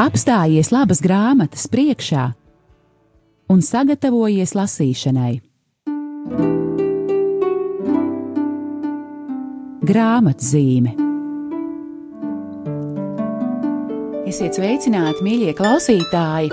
apstājies 0.00 0.72
labas 0.74 1.00
grāmatas 1.04 1.68
priekšā 1.70 2.26
un 3.52 3.62
sagatavojies 3.62 4.54
lasīšanai. 4.56 5.32
Grāmatzīme 9.84 10.94
Esiet 14.24 14.56
sveicināti, 14.56 15.20
mīļie 15.22 15.52
klausītāji! 15.54 16.48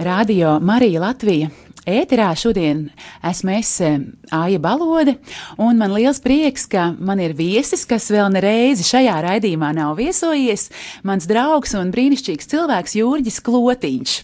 Radio 0.00 0.56
Marija 0.64 1.02
Latvija 1.04 1.50
Ēterā 1.88 2.28
šodien 2.36 2.82
esmu 3.24 3.54
es 3.56 3.70
Aija 3.80 4.60
Balode, 4.60 5.14
un 5.56 5.78
man 5.80 5.94
liels 5.94 6.20
prieks, 6.20 6.66
ka 6.68 6.90
man 6.98 7.22
ir 7.24 7.32
viesis, 7.38 7.86
kas 7.88 8.10
vēl 8.12 8.28
nereizi 8.34 8.84
šajā 8.84 9.16
raidījumā 9.24 9.72
nav 9.78 9.96
viesojies. 10.00 10.68
Mans 11.08 11.28
draugs 11.30 11.72
un 11.78 11.92
brīnišķīgs 11.94 12.52
cilvēks 12.52 12.98
Jurģis 13.00 13.40
Klotiņš. 13.46 14.18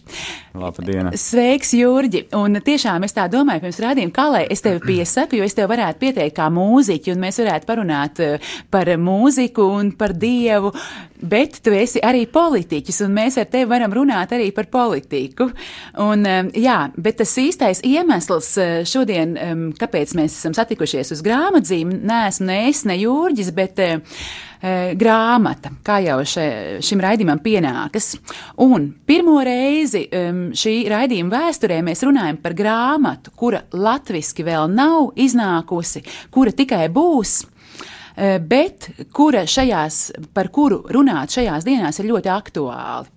Labdien! 0.56 1.10
Sveiks, 1.18 1.72
Jurģi! 1.76 2.26
Un 2.36 2.58
tiešām 2.64 3.04
es 3.06 3.14
tā 3.16 3.26
domāju, 3.30 3.64
pirms 3.66 3.80
rādījuma, 3.82 4.14
kā 4.14 4.26
lai 4.32 4.42
es 4.52 4.62
tevi 4.64 4.80
piesaku, 4.84 5.38
jo 5.38 5.46
es 5.46 5.56
tev 5.56 5.68
varētu 5.72 6.00
pieteikt 6.02 6.36
kā 6.38 6.48
mūziķi, 6.52 7.12
un 7.12 7.22
mēs 7.22 7.40
varētu 7.42 7.68
parunāt 7.68 8.22
eh, 8.24 8.54
par 8.72 8.90
mūziku 9.00 9.66
un 9.76 9.92
par 9.98 10.14
dievu, 10.16 10.72
bet 11.20 11.60
tu 11.64 11.74
esi 11.76 12.00
arī 12.04 12.24
politiķis, 12.32 13.02
un 13.06 13.14
mēs 13.18 13.38
ar 13.42 13.50
tevi 13.52 13.68
varam 13.70 13.94
runāt 13.96 14.32
arī 14.36 14.48
par 14.56 14.70
politiku. 14.72 15.50
Un, 16.02 16.26
eh, 16.26 16.50
jā, 16.62 16.78
bet 16.96 17.20
tas 17.22 17.36
īstais 17.42 17.84
iemesls 17.86 18.50
eh, 18.62 18.74
šodien, 18.88 19.36
kāpēc 19.76 20.16
mēs 20.16 20.40
esam 20.40 20.56
satikušies 20.56 21.12
uz 21.16 21.22
grāmatzīm, 21.26 21.92
neesmu 22.06 22.50
ne 22.50 22.60
es, 22.70 22.84
ne 22.88 22.96
Jurģis, 23.00 23.52
bet 23.56 23.80
grāmata, 24.96 25.70
kā 25.84 25.98
jau 26.04 26.20
še, 26.26 26.46
šim 26.84 27.02
raidījumam 27.04 27.40
pienākas. 27.44 28.14
Un 28.64 28.88
pirmo 29.06 29.38
reizi 29.44 30.06
šī 30.10 30.76
raidījuma 30.90 31.42
vēsturē 31.42 31.80
mēs 31.86 32.04
runājam 32.06 32.40
par 32.42 32.56
grāmatu, 32.56 33.34
kura 33.36 33.62
latviski 33.72 34.46
vēl 34.46 34.70
nav 34.72 35.12
iznākusi, 35.20 36.04
kura 36.32 36.54
tikai 36.56 36.86
būs 36.92 37.36
e, 37.42 38.38
bet 38.40 38.90
kura 39.14 39.44
šajās, 39.48 40.00
par 40.34 40.50
kuru 40.54 40.82
runāt 40.92 41.36
šajās 41.36 41.66
dienās 41.66 42.00
ir 42.00 42.10
ļoti 42.12 42.32
aktuāli. 42.32 43.12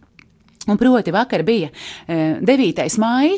Un 0.69 0.78
proti, 0.78 1.09
vakar 1.11 1.41
bija 1.47 1.72
9. 2.06 2.83
E, 2.83 2.89
maija, 3.02 3.38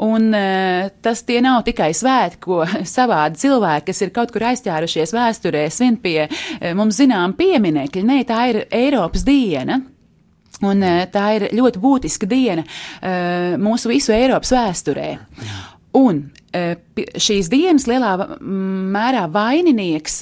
Un 0.00 0.32
uh, 0.32 0.88
tas 1.04 1.22
tie 1.28 1.40
nav 1.44 1.62
tikai 1.66 1.92
svētki, 1.96 2.40
ko 2.46 2.62
savādi 2.96 3.42
cilvēki, 3.44 3.88
kas 3.90 4.02
ir 4.04 4.12
kaut 4.14 4.32
kur 4.32 4.46
aizķērušies 4.48 5.14
vēsturē, 5.16 5.66
svin 5.70 5.98
pie 6.02 6.26
uh, 6.26 6.70
mums 6.78 7.00
zinām 7.00 7.36
pieminekļi. 7.38 8.04
Nē, 8.08 8.20
tā 8.28 8.44
ir 8.52 8.62
Eiropas 8.72 9.26
diena. 9.28 9.82
Un 10.62 10.84
uh, 10.86 11.02
tā 11.12 11.26
ir 11.36 11.48
ļoti 11.58 11.82
būtiska 11.82 12.28
diena 12.30 12.64
mūsu 13.58 13.90
visu 13.90 14.14
Eiropas 14.14 14.52
vēsturē. 14.54 15.08
Un 15.98 16.22
šīs 16.52 17.48
dienas 17.52 17.84
lielā 17.88 18.12
mērā 18.40 19.24
vaininieks 19.32 20.18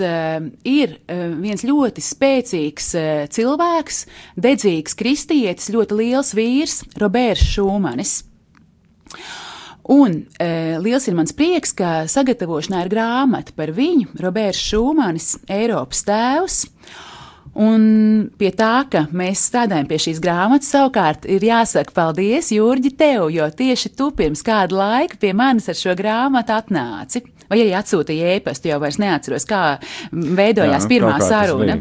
ir 0.67 0.97
viens 1.43 1.63
ļoti 1.67 2.03
spēcīgs 2.07 2.89
cilvēks, 3.35 4.01
dedzīgs 4.39 4.98
kristietis, 4.98 5.71
ļoti 5.75 6.01
liels 6.01 6.35
vīrs, 6.39 6.81
Roberts 7.03 7.47
Šūmanis. 7.53 8.17
Un 9.91 10.20
e, 10.38 10.48
liels 10.78 11.08
ir 11.10 11.16
mans 11.19 11.34
prieks, 11.34 11.72
ka 11.74 12.05
sagatavošanā 12.10 12.84
ir 12.84 12.91
grāmata 12.92 13.55
par 13.56 13.72
viņu, 13.74 14.12
Roberts 14.22 14.60
Šūmanis, 14.62 15.33
Eiropas 15.50 16.05
tēvs. 16.06 16.60
Un 17.58 17.83
pie 18.38 18.52
tā, 18.55 18.84
ka 18.86 19.08
mēs 19.11 19.42
strādājam 19.48 19.88
pie 19.91 19.98
šīs 19.98 20.20
grāmatas, 20.22 20.70
savukārt 20.70 21.27
ir 21.27 21.42
jāsaka 21.42 21.91
paldies, 21.96 22.52
Jurģi, 22.55 22.92
tev, 22.94 23.27
jo 23.34 23.48
tieši 23.50 23.91
tu 23.98 24.12
pirms 24.14 24.44
kāda 24.46 24.78
laika 24.78 25.18
pie 25.18 25.33
manis 25.34 25.66
ar 25.72 25.78
šo 25.78 25.96
grāmatu 25.98 26.55
atnāci. 26.55 27.24
Vai 27.50 27.58
arī 27.64 27.74
atsūtīja 27.74 28.36
ēpastu, 28.36 28.70
jau 28.70 28.78
vairs 28.78 29.00
neatceros, 29.02 29.48
kā 29.50 29.64
veidojās 30.14 30.86
Jā, 30.86 30.92
pirmā 30.92 31.18
saruna. 31.18 31.80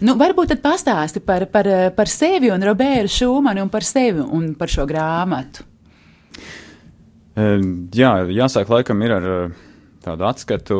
Nu, 0.00 0.16
varbūt 0.16 0.54
tad 0.54 0.64
pastāsti 0.64 1.20
par, 1.20 1.44
par, 1.52 1.68
par 1.92 2.08
sevi 2.08 2.48
un 2.48 2.64
Robertu 2.64 3.12
Šūmanu 3.18 3.68
un 3.68 3.70
par 3.72 3.84
sevi 3.84 4.24
un 4.24 4.54
par 4.56 4.72
šo 4.72 4.88
grāmatu. 4.88 5.68
Jā, 7.34 8.10
jāsāk 8.30 8.68
laikam 8.70 9.00
ir 9.02 9.16
ar 9.16 9.24
tādu 10.04 10.26
atskatu 10.28 10.76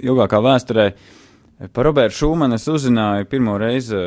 ilgākā 0.00 0.40
vēsturē. 0.40 0.86
Par 1.70 1.86
Robertu 1.86 2.16
Šūmanu 2.16 2.56
es 2.56 2.64
uzzināju 2.66 3.28
pirmo 3.30 3.54
reizi 3.60 3.98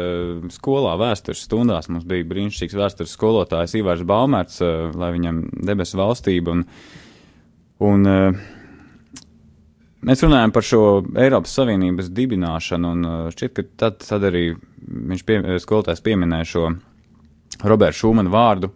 skolā 0.52 0.96
vēstures 1.00 1.46
stundās. 1.46 1.88
Mums 1.88 2.08
bija 2.10 2.26
brīnišķīgs 2.28 2.76
vēstures 2.76 3.14
skolotājs 3.16 3.78
Ivars 3.80 4.04
Baumērts, 4.08 4.60
lai 4.98 5.12
viņam 5.16 5.44
debesu 5.70 6.00
valstība. 6.02 6.58
Un, 6.58 6.66
un, 7.86 8.10
mēs 10.10 10.26
runājam 10.26 10.56
par 10.58 10.68
šo 10.68 10.82
Eiropas 11.22 11.56
Savienības 11.56 12.12
dibināšanu, 12.18 12.92
un 12.98 13.32
šķiet, 13.36 13.56
ka 13.56 13.68
tad, 13.86 14.02
tad 14.04 14.28
arī 14.32 14.50
viņš 14.86 15.24
pie, 15.30 15.40
skolotājs 15.64 16.04
pieminēja 16.04 16.50
šo 16.50 16.66
Robertu 17.64 18.02
Šūmanu 18.02 18.34
vārdu. 18.34 18.74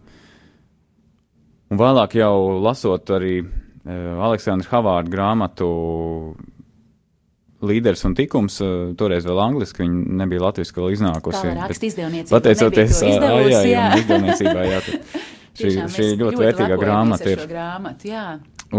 Un 1.69 1.77
vēlāk 1.77 2.15
jau 2.17 2.59
lasot 2.65 3.11
arī 3.13 3.35
uh, 3.43 4.23
Aleksandra 4.25 4.71
Havārda 4.71 5.13
grāmatu 5.13 5.67
Līderis 7.59 8.05
un 8.07 8.15
tikums, 8.15 8.55
uh, 8.63 8.93
toreiz 8.97 9.27
vēl 9.27 9.41
angliski, 9.43 9.83
viņa 9.83 10.19
nebija 10.21 10.45
latviski 10.47 10.81
vēl 10.81 10.95
iznākusi. 10.95 11.41
Tā 11.43 11.55
raksta 11.57 11.89
izdevniecība. 11.89 12.31
Pateicoties 12.37 12.93
izdevusi, 12.95 13.51
jā, 13.51 13.63
jā, 13.67 13.83
izdevniecībā, 13.99 14.63
jā. 14.71 14.79
šī, 15.59 15.73
šī 15.93 16.07
ļoti 16.21 16.41
vērtīgā 16.41 16.79
grāmata 16.81 17.29
ir. 17.35 17.43
Grāmatu, 17.51 18.09
jā. 18.09 18.23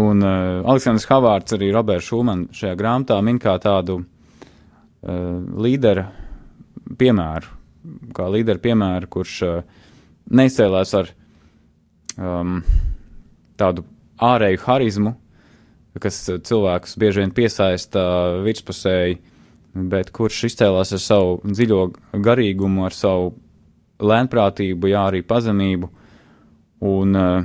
un 0.01 0.25
uh, 0.25 0.33
Aleksandrs 0.73 1.07
Havārds 1.11 1.55
arī 1.55 1.71
Roberts 1.75 2.09
Šuman 2.09 2.47
šajā 2.57 2.73
grāmatā 2.79 3.21
min 3.23 3.39
kā 3.39 3.55
tādu 3.61 4.01
uh, 4.01 5.15
līdera 5.63 6.09
piemēru, 6.99 7.55
kā 8.17 8.27
līdera 8.33 8.65
piemēru, 8.67 9.13
kurš 9.15 9.39
uh, 9.47 9.81
neizcēlās 10.41 10.97
ar 10.99 11.15
um, 12.17 12.61
tādu 13.59 13.85
ārēju 14.21 14.61
harizmu, 14.65 15.13
kas 16.01 16.17
cilvēkus 16.47 16.97
bieži 16.99 17.23
vien 17.23 17.33
piesaista 17.35 18.03
virspusēji, 18.45 19.19
bet 19.91 20.11
kurš 20.15 20.45
izcēlās 20.49 20.93
ar 20.95 21.01
savu 21.03 21.39
dziļo 21.47 21.81
garīgumu, 22.23 22.85
ar 22.87 22.95
savu 22.95 23.33
lēnprātību, 24.01 24.91
jā, 24.91 25.03
arī 25.11 25.21
pazemību, 25.27 25.89
un 26.91 27.17
uh, 27.17 27.43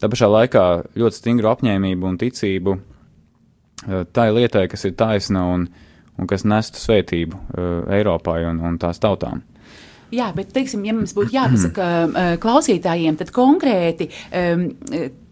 tā 0.00 0.10
pašā 0.12 0.28
laikā 0.30 0.66
ļoti 1.00 1.20
stingru 1.20 1.50
apņēmību 1.54 2.10
un 2.10 2.20
ticību 2.20 2.76
uh, 2.76 4.04
tai 4.12 4.28
lietai, 4.34 4.66
kas 4.70 4.84
ir 4.88 4.96
taisna 5.00 5.46
un, 5.54 5.66
un 6.18 6.30
kas 6.30 6.44
nestu 6.46 6.82
svētību 6.82 7.40
uh, 7.40 7.74
Eiropai 7.96 8.42
un, 8.50 8.60
un 8.68 8.78
tās 8.82 9.00
tautām. 9.02 9.42
Jā, 10.14 10.30
bet, 10.36 10.52
teiksim, 10.54 10.84
ja 10.86 10.94
mums 10.94 11.14
būtu 11.16 11.34
jāpasaka 11.34 11.90
uh, 12.06 12.32
klausītājiem, 12.44 13.16
tad 13.18 13.32
konkrēti, 13.34 14.08
um, 14.30 14.66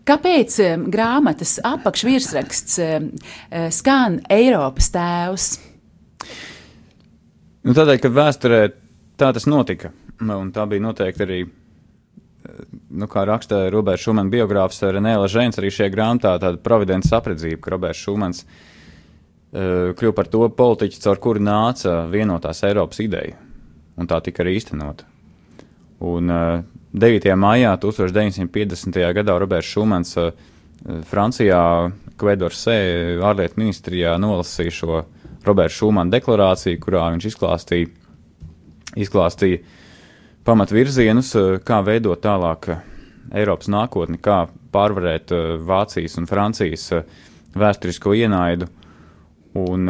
kāpēc 0.08 0.58
um, 0.64 0.86
grāmatas 0.92 1.58
apakšvirsraksts 1.68 2.78
um, 2.82 3.10
uh, 3.12 3.68
skan 3.74 4.20
Eiropas 4.32 4.90
tēvs? 4.94 5.48
Nu, 7.62 7.76
tādēļ, 7.76 8.00
ka 8.02 8.10
vēsturē 8.10 8.62
tā 9.20 9.30
tas 9.36 9.46
notika, 9.46 9.92
un 10.22 10.50
tā 10.54 10.66
bija 10.70 10.82
noteikti 10.82 11.22
arī, 11.22 11.38
nu, 12.90 13.06
kā 13.10 13.22
raksta 13.28 13.68
Roberts 13.70 14.02
Šumans 14.02 14.32
biogrāfs 14.32 14.82
Renēla 14.82 15.30
Žēns, 15.30 15.60
arī 15.62 15.70
šajā 15.70 15.92
grāmatā 15.94 16.34
tāda 16.42 16.58
providences 16.58 17.14
apredzība, 17.14 17.60
ka 17.62 17.76
Roberts 17.76 18.02
Šumans 18.02 18.42
uh, 18.42 19.94
kļuva 19.94 20.18
par 20.18 20.32
to 20.34 20.42
politiķu, 20.58 21.04
caur 21.06 21.22
kuru 21.22 21.46
nāca 21.46 22.00
vienotās 22.10 22.66
Eiropas 22.66 23.04
ideja 23.06 23.38
un 23.98 24.08
tā 24.08 24.20
tika 24.24 24.44
arī 24.44 24.56
īstenota. 24.58 25.06
Un 26.02 26.30
uh, 26.32 26.62
9. 26.92 27.28
maijā 27.38 27.76
1950. 27.78 28.96
gadā 29.16 29.36
Roberts 29.38 29.70
Šumans 29.70 30.16
uh, 30.18 30.32
Francijā, 31.08 31.90
Kvedorsē, 32.18 32.78
ārlietu 33.22 33.60
ministrijā 33.62 34.16
nolasīja 34.20 34.74
šo 34.74 35.02
Roberta 35.46 35.74
Šumana 35.76 36.10
deklarāciju, 36.12 36.80
kurā 36.82 37.06
viņš 37.14 37.28
izklāstīja, 37.30 37.90
izklāstīja 39.04 39.62
pamatvirzienus, 40.48 41.30
uh, 41.38 41.54
kā 41.62 41.80
veidot 41.86 42.22
tālāk 42.24 42.72
Eiropas 43.32 43.70
nākotni, 43.70 44.18
kā 44.18 44.44
pārvarēt 44.74 45.30
Vācijas 45.62 46.18
un 46.18 46.26
Francijas 46.28 46.88
vēsturisko 47.56 48.12
ienaidu. 48.18 48.66
Un, 49.60 49.86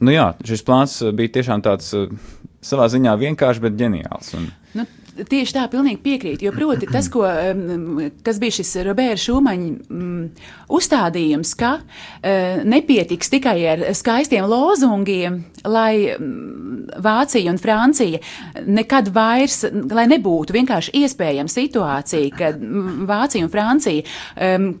nu 0.00 0.12
jā, 0.12 0.26
šis 0.48 0.64
plāns 0.66 0.96
bija 1.16 1.34
tiešām 1.36 1.62
tāds 1.64 1.92
savā 2.64 2.88
ziņā 2.92 3.14
vienkāršs, 3.20 3.62
bet 3.64 3.76
ģeniāls. 3.78 4.32
Un... 4.38 4.48
Nu, 4.78 4.86
tieši 5.28 5.56
tā, 5.56 5.66
pilnīgi 5.72 6.02
piekrītu. 6.04 6.48
Jo, 6.48 6.54
proti, 6.54 6.88
tas, 6.90 7.10
ko, 7.12 7.24
kas 8.26 8.40
bija 8.42 8.58
šis 8.60 8.74
Roberta 8.86 9.18
Šumaņa 9.22 9.98
uzstādījums, 10.74 11.54
ka 11.58 11.78
uh, 11.80 12.62
nepietiks 12.68 13.32
tikai 13.32 13.56
ar 13.72 13.84
skaistiem 13.96 14.46
lozungiem, 14.48 15.42
lai 15.68 16.14
Vācija 16.98 17.50
un 17.50 17.58
Francija 17.60 18.20
nekad 18.66 19.10
vairs, 19.14 19.62
lai 19.92 20.06
nebūtu 20.10 20.54
vienkārši 20.56 20.94
iespējama 21.02 21.52
situācija, 21.52 22.30
kad 22.38 22.62
Vācija 23.08 23.44
un 23.44 23.52
Francija 23.52 24.04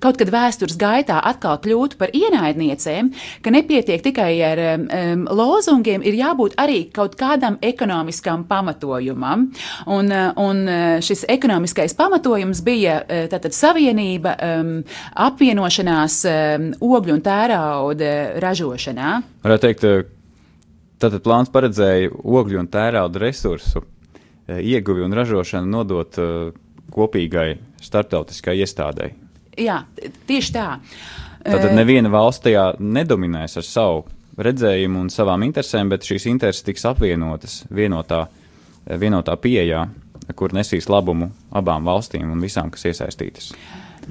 kaut 0.02 0.18
kad 0.20 0.30
vēstures 0.32 0.78
gaitā 0.80 1.18
atkal 1.30 1.58
kļūtu 1.64 1.98
par 2.00 2.14
ienaidniecēm, 2.16 3.10
ka 3.44 3.52
nepietiek 3.54 4.02
tikai 4.04 4.30
ar 4.46 4.62
lozungiem, 5.28 6.04
ir 6.06 6.18
jābūt 6.18 6.56
arī 6.60 6.80
kaut 6.94 7.16
kādam 7.18 7.58
ekonomiskam 7.64 8.46
pamatojumam. 8.48 9.48
Un, 9.90 10.12
un 10.36 10.62
šis 11.04 11.24
ekonomiskais 11.28 11.96
pamatojums 11.98 12.60
bija 12.66 13.00
tātad 13.32 13.56
savienība, 13.56 14.34
um, 14.36 14.70
apvienošanās 15.28 16.20
ogļu 16.84 17.16
un 17.16 17.24
tērauda 17.24 18.14
ražošanā. 18.42 19.16
Varētu 19.46 19.68
teikt, 19.68 20.14
Tātad 20.98 21.22
plāns 21.22 21.50
paredzēja 21.54 22.10
ogļu 22.10 22.58
un 22.58 22.68
tērauda 22.70 23.20
resursu 23.22 23.84
e, 23.84 24.58
ieguvi 24.72 25.04
un 25.06 25.14
ražošanu 25.14 25.70
nodot 25.70 26.18
kopīgai 26.90 27.52
starptautiskai 27.84 28.56
iestādēji. 28.64 29.14
Jā, 29.62 29.82
tieši 30.26 30.54
tā. 30.54 30.66
Tātad 31.44 31.74
neviena 31.76 32.10
valsts 32.10 32.42
tajā 32.46 32.72
nedominēs 32.82 33.54
ar 33.60 33.66
savu 33.66 34.02
redzējumu 34.42 35.04
un 35.04 35.12
savām 35.12 35.44
interesēm, 35.46 35.90
bet 35.92 36.06
šīs 36.06 36.26
intereses 36.30 36.66
tiks 36.66 36.86
apvienotas 36.90 37.60
vienotā, 37.74 38.24
vienotā 38.98 39.34
pieejā, 39.38 39.84
kur 40.36 40.52
nesīs 40.56 40.88
labumu 40.90 41.30
abām 41.56 41.88
valstīm 41.88 42.32
un 42.32 42.42
visām, 42.44 42.72
kas 42.74 42.88
iesaistītas. 42.90 43.52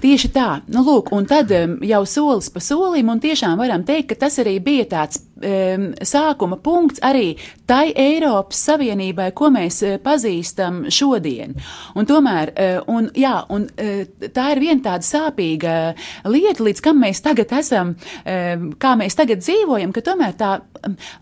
Tieši 0.02 0.30
tā, 0.34 0.48
nu, 0.70 0.84
lūk, 0.86 1.10
un 1.16 1.26
tad 1.26 1.50
jau 1.52 2.04
solis 2.06 2.52
pa 2.54 2.62
solim, 2.62 3.10
un 3.10 3.22
tiešām 3.22 3.58
varam 3.58 3.86
teikt, 3.86 4.12
ka 4.12 4.28
tas 4.28 4.38
arī 4.44 4.60
bija 4.62 4.86
tāds 4.92 5.24
um, 5.42 5.88
sākuma 6.02 6.60
punkts 6.64 7.02
arī 7.06 7.36
tai 7.68 7.92
Eiropas 7.98 8.62
Savienībai, 8.70 9.32
ko 9.38 9.52
mēs 9.54 9.82
uh, 9.86 9.98
pazīstam 10.04 10.86
šodien. 10.94 11.56
Un 11.98 12.08
tomēr, 12.10 12.54
uh, 12.54 12.80
un, 12.94 13.10
jā, 13.18 13.36
un, 13.54 13.68
uh, 13.68 14.28
tā 14.34 14.50
ir 14.56 14.64
viena 14.64 14.84
tāda 14.92 15.08
sāpīga 15.08 15.76
lieta, 16.28 16.64
līdz 16.64 16.84
kam 16.84 17.02
mēs 17.04 17.22
tagad 17.26 17.52
esam, 17.58 17.94
kā 18.82 18.92
mēs 19.00 19.16
tagad 19.18 19.42
dzīvojam, 19.42 19.92
ka 19.96 20.02
tomēr 20.06 20.34
tā 20.38 20.50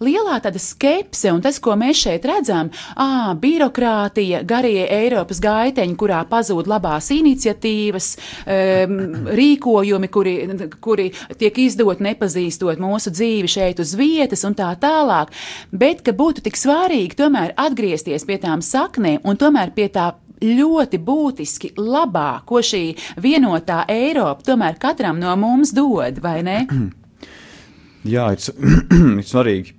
lielā 0.04 0.38
tāda 0.44 0.60
skepse 0.62 1.32
un 1.34 1.42
tas, 1.44 1.60
ko 1.64 1.76
mēs 1.80 2.02
šeit 2.06 2.26
redzam, 2.28 2.72
ā, 3.00 3.36
birokrātija, 3.40 4.44
garie 4.48 4.86
Eiropas 4.92 5.42
gaiteņi, 5.44 5.98
kurā 6.00 6.22
pazūd 6.30 6.70
labās 6.70 7.10
iniciatīvas, 7.16 8.10
um, 8.46 8.98
rīkojumi, 9.40 10.12
kuri, 10.12 10.36
kuri 10.84 11.10
tiek 11.40 11.62
izdot 11.66 12.04
nepazīstot 12.06 12.82
mūsu 12.82 13.14
dzīvi 13.16 13.52
šeit 13.52 13.82
uz 13.84 13.96
vietas, 13.98 14.05
vietas 14.06 14.46
un 14.46 14.58
tā 14.58 14.70
tālāk, 14.82 15.34
bet 15.74 16.06
ka 16.06 16.14
būtu 16.14 16.46
tik 16.46 16.60
svarīgi 16.60 17.18
tomēr 17.24 17.56
atgriezties 17.58 18.28
pie 18.30 18.38
tām 18.44 18.62
saknēm 18.66 19.26
un 19.26 19.42
tomēr 19.42 19.74
pie 19.76 19.90
tā 19.90 20.14
ļoti 20.44 21.00
būtiski 21.02 21.72
labā, 21.80 22.42
ko 22.48 22.62
šī 22.64 22.84
vienotā 23.22 23.84
Eiropa 23.92 24.52
tomēr 24.52 24.78
katram 24.82 25.20
no 25.22 25.34
mums 25.40 25.74
dod, 25.76 26.22
vai 26.24 26.42
ne? 26.46 26.60
Jā, 28.16 28.30
ir, 28.36 29.26
svarīgi, 29.26 29.76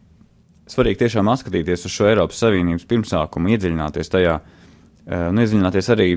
svarīgi 0.71 1.03
tiešām 1.05 1.31
atskatīties 1.31 1.87
uz 1.87 1.95
šo 1.95 2.09
Eiropas 2.11 2.41
Savienības 2.43 2.89
pirmsākumu, 2.91 3.53
iedziļināties 3.55 4.11
tajā, 4.11 4.39
eh, 5.07 5.29
nu, 5.31 5.45
iedziļināties 5.45 5.93
arī 5.95 6.09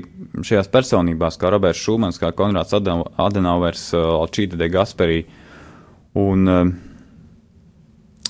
šajās 0.46 0.72
personībās, 0.72 1.38
kā 1.38 1.52
Roberts 1.54 1.84
Šumans, 1.84 2.18
kā 2.18 2.32
Konrāds 2.34 2.74
Adenauers, 2.74 3.92
eh, 3.94 4.10
Alčīta 4.24 4.58
de 4.58 4.70
Gasperī. 4.72 5.20
Un, 6.18 6.48
uh, 6.50 6.70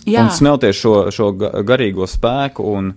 Jā. 0.08 0.24
un 0.24 0.30
smelties 0.32 0.78
šo, 0.80 0.94
šo 1.12 1.32
garīgo 1.36 2.08
spēku 2.08 2.64
un, 2.72 2.92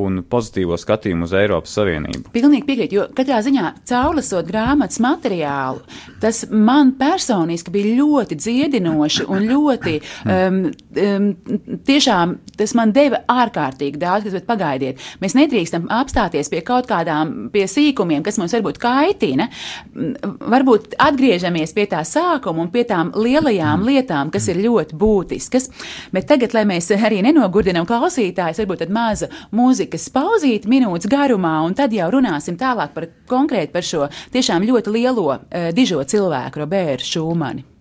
un 0.00 0.22
pozitīvo 0.30 0.76
skatījumu 0.80 1.28
uz 1.28 1.34
Eiropas 1.38 1.74
Savienību. 1.78 2.32
Pilnīgi 2.34 2.66
piekrītu, 2.66 2.96
jo 2.98 3.04
katrā 3.14 3.38
ziņā 3.46 3.70
caurlasot 3.86 4.46
grāmatas 4.48 4.98
materiālu, 5.02 5.84
tas 6.22 6.44
man 6.50 6.94
personiski 6.98 7.72
bija 7.74 7.94
ļoti 8.00 8.38
dziedinoši 8.40 9.26
un 9.30 9.46
ļoti 9.50 9.94
um, 10.00 10.58
um, 11.04 11.28
tiešām 11.86 12.38
tas 12.58 12.74
man 12.78 12.92
deva 12.94 13.22
ārkārtīgi 13.30 14.00
daudz, 14.02 14.26
kas, 14.26 14.36
bet 14.38 14.48
pagaidiet, 14.48 15.02
mēs 15.22 15.36
nedrīkstam 15.38 15.86
apstāties 15.94 16.50
pie 16.50 16.62
kaut 16.66 16.88
kādām, 16.90 17.48
pie 17.54 17.66
sīkumiem, 17.70 18.24
kas 18.26 18.38
mums 18.40 18.54
varbūt 18.56 18.80
kaitina, 18.82 19.48
varbūt 19.94 20.98
atgriežamies 21.02 21.74
pie 21.76 21.86
tā 21.90 22.02
sākuma 22.08 22.64
un 22.64 22.72
pie 22.74 22.84
tām 22.88 23.12
lielajām 23.14 23.86
lietām, 23.86 24.32
kas 24.34 24.48
ir 24.50 24.62
ļoti 24.64 24.98
būtiskas, 24.98 25.70
bet 26.14 26.28
tagad, 26.30 26.54
lai 26.56 26.66
mēs 26.68 26.90
arī 26.94 27.22
nenogurdinam 27.26 27.86
klausītājus, 27.88 28.62
varbūt 28.62 28.84
tad 28.84 28.94
maza 28.94 29.30
mūzika 29.54 29.83
mūzikas 29.84 30.08
pauzīti 30.12 30.68
minūtes 30.68 31.08
garumā, 31.10 31.62
un 31.66 31.74
tad 31.74 31.92
jau 31.92 32.08
runāsim 32.10 32.56
tālāk 32.56 32.94
par 32.94 33.06
konkrēti 33.28 33.72
par 33.72 33.82
šo 33.82 34.08
tiešām 34.32 34.64
ļoti 34.64 34.90
lielo 34.90 35.28
uh, 35.28 35.72
dižo 35.74 36.02
cilvēku, 36.04 36.60
Robertu 36.60 37.04
Šūmani. 37.04 37.73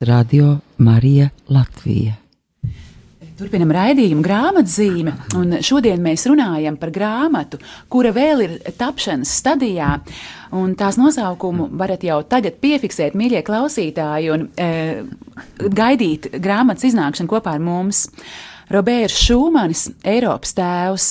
Radio 0.00 0.56
Marija 0.78 1.24
Latvija. 1.50 2.12
Turpinam 3.34 3.72
raidījumu 3.74 4.22
grāmatzīme, 4.22 5.14
un 5.34 5.56
šodien 5.66 5.98
mēs 6.04 6.22
runājam 6.30 6.76
par 6.78 6.92
grāmatu, 6.94 7.58
kura 7.90 8.12
vēl 8.14 8.44
ir 8.44 8.54
tapšanas 8.78 9.32
stadijā. 9.40 9.96
Un 10.54 10.76
tās 10.78 11.00
nosaukumu 11.02 11.66
varat 11.82 12.06
jau 12.06 12.20
tagad 12.30 12.60
piefiksēt, 12.62 13.18
mīļie 13.18 13.42
klausītāji, 13.42 14.30
un 14.36 14.46
e, 14.54 14.70
gaidīt 15.66 16.30
grāmatas 16.46 16.92
iznākšanu 16.92 17.34
kopā 17.34 17.58
ar 17.58 17.66
mums. 17.66 18.06
Roberts 18.70 19.18
Šūmanis, 19.26 19.88
Eiropas 20.06 20.54
tēvs, 20.54 21.10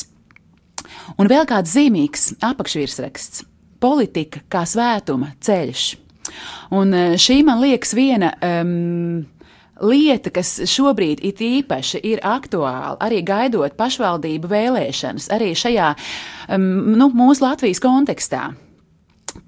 un 1.19 1.27
vēl 1.27 1.43
kāds 1.43 1.75
zīmīgs 1.75 2.37
apakšvirsraksts- 2.39 3.43
politika 3.83 4.47
kā 4.47 4.63
svētuma 4.63 5.35
ceļš. 5.43 6.06
Un 6.77 6.93
eh, 6.93 7.17
šī 7.21 7.41
man 7.47 7.63
liekas 7.63 7.95
viena. 7.97 8.33
Um, 8.43 9.25
lieta, 9.83 10.31
kas 10.33 10.57
šobrīd 10.69 11.21
it 11.25 11.41
īpaši 11.43 12.01
ir 12.09 12.21
aktuāla, 12.25 12.97
arī 13.03 13.21
gaidot 13.25 13.75
pašvaldību 13.77 14.49
vēlēšanas, 14.49 15.29
arī 15.33 15.51
šajā 15.57 15.91
um, 16.55 16.95
nu, 16.97 17.11
mūsu 17.13 17.45
Latvijas 17.45 17.83
kontekstā. 17.83 18.49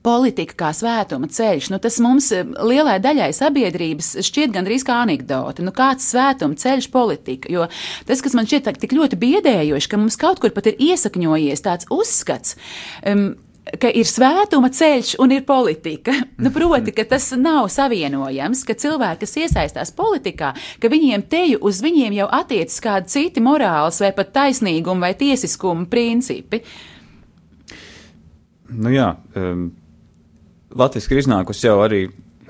Politika 0.06 0.54
kā 0.54 0.70
svētuma 0.76 1.28
ceļš, 1.34 1.72
nu 1.74 1.80
tas 1.82 1.98
mums 2.04 2.30
lielai 2.62 3.00
daļai 3.02 3.32
sabiedrības 3.34 4.12
šķiet 4.28 4.54
gandrīz 4.54 4.86
kā 4.86 5.00
anekdote. 5.02 5.66
Nu, 5.66 5.74
kāds 5.76 6.06
svētuma 6.14 6.56
ceļš 6.62 6.92
politika? 6.94 7.50
Jo 7.52 7.66
tas, 8.08 8.22
kas 8.22 8.38
man 8.38 8.48
šķiet 8.48 8.70
tik 8.84 8.94
ļoti 8.96 9.18
biedējoši, 9.20 9.90
ka 9.90 10.00
mums 10.00 10.20
kaut 10.22 10.44
kur 10.44 10.54
pat 10.54 10.70
ir 10.70 10.78
iesakņojies 10.92 11.66
tāds 11.66 11.90
uzskats. 11.90 12.56
Um, 13.02 13.32
ka 13.78 13.90
ir 13.94 14.08
svētuma 14.08 14.72
ceļš 14.74 15.16
un 15.22 15.36
ir 15.36 15.46
politika. 15.48 16.16
Nu, 16.40 16.54
proti, 16.56 16.94
ka 16.96 17.04
tas 17.04 17.26
nav 17.36 17.68
savienojams, 17.74 18.62
ka 18.64 18.74
cilvēki, 18.80 19.26
kas 19.26 19.34
iesaistās 19.42 19.90
politikā, 19.92 20.54
ka 20.80 20.92
viņiem 20.92 21.26
teju 21.28 21.60
uz 21.68 21.82
viņiem 21.84 22.16
jau 22.16 22.30
attiecas 22.32 22.80
kādi 22.84 23.12
citi 23.12 23.44
morāls 23.44 24.00
vai 24.00 24.14
pat 24.16 24.32
taisnīguma 24.38 25.10
vai 25.10 25.18
tiesiskuma 25.20 25.84
principi. 25.92 26.62
Nu 28.72 28.94
jā, 28.94 29.10
um, 29.36 29.68
Latvijas 30.80 31.10
ir 31.12 31.22
iznākusi 31.26 31.68
jau 31.68 31.76
arī 31.84 32.06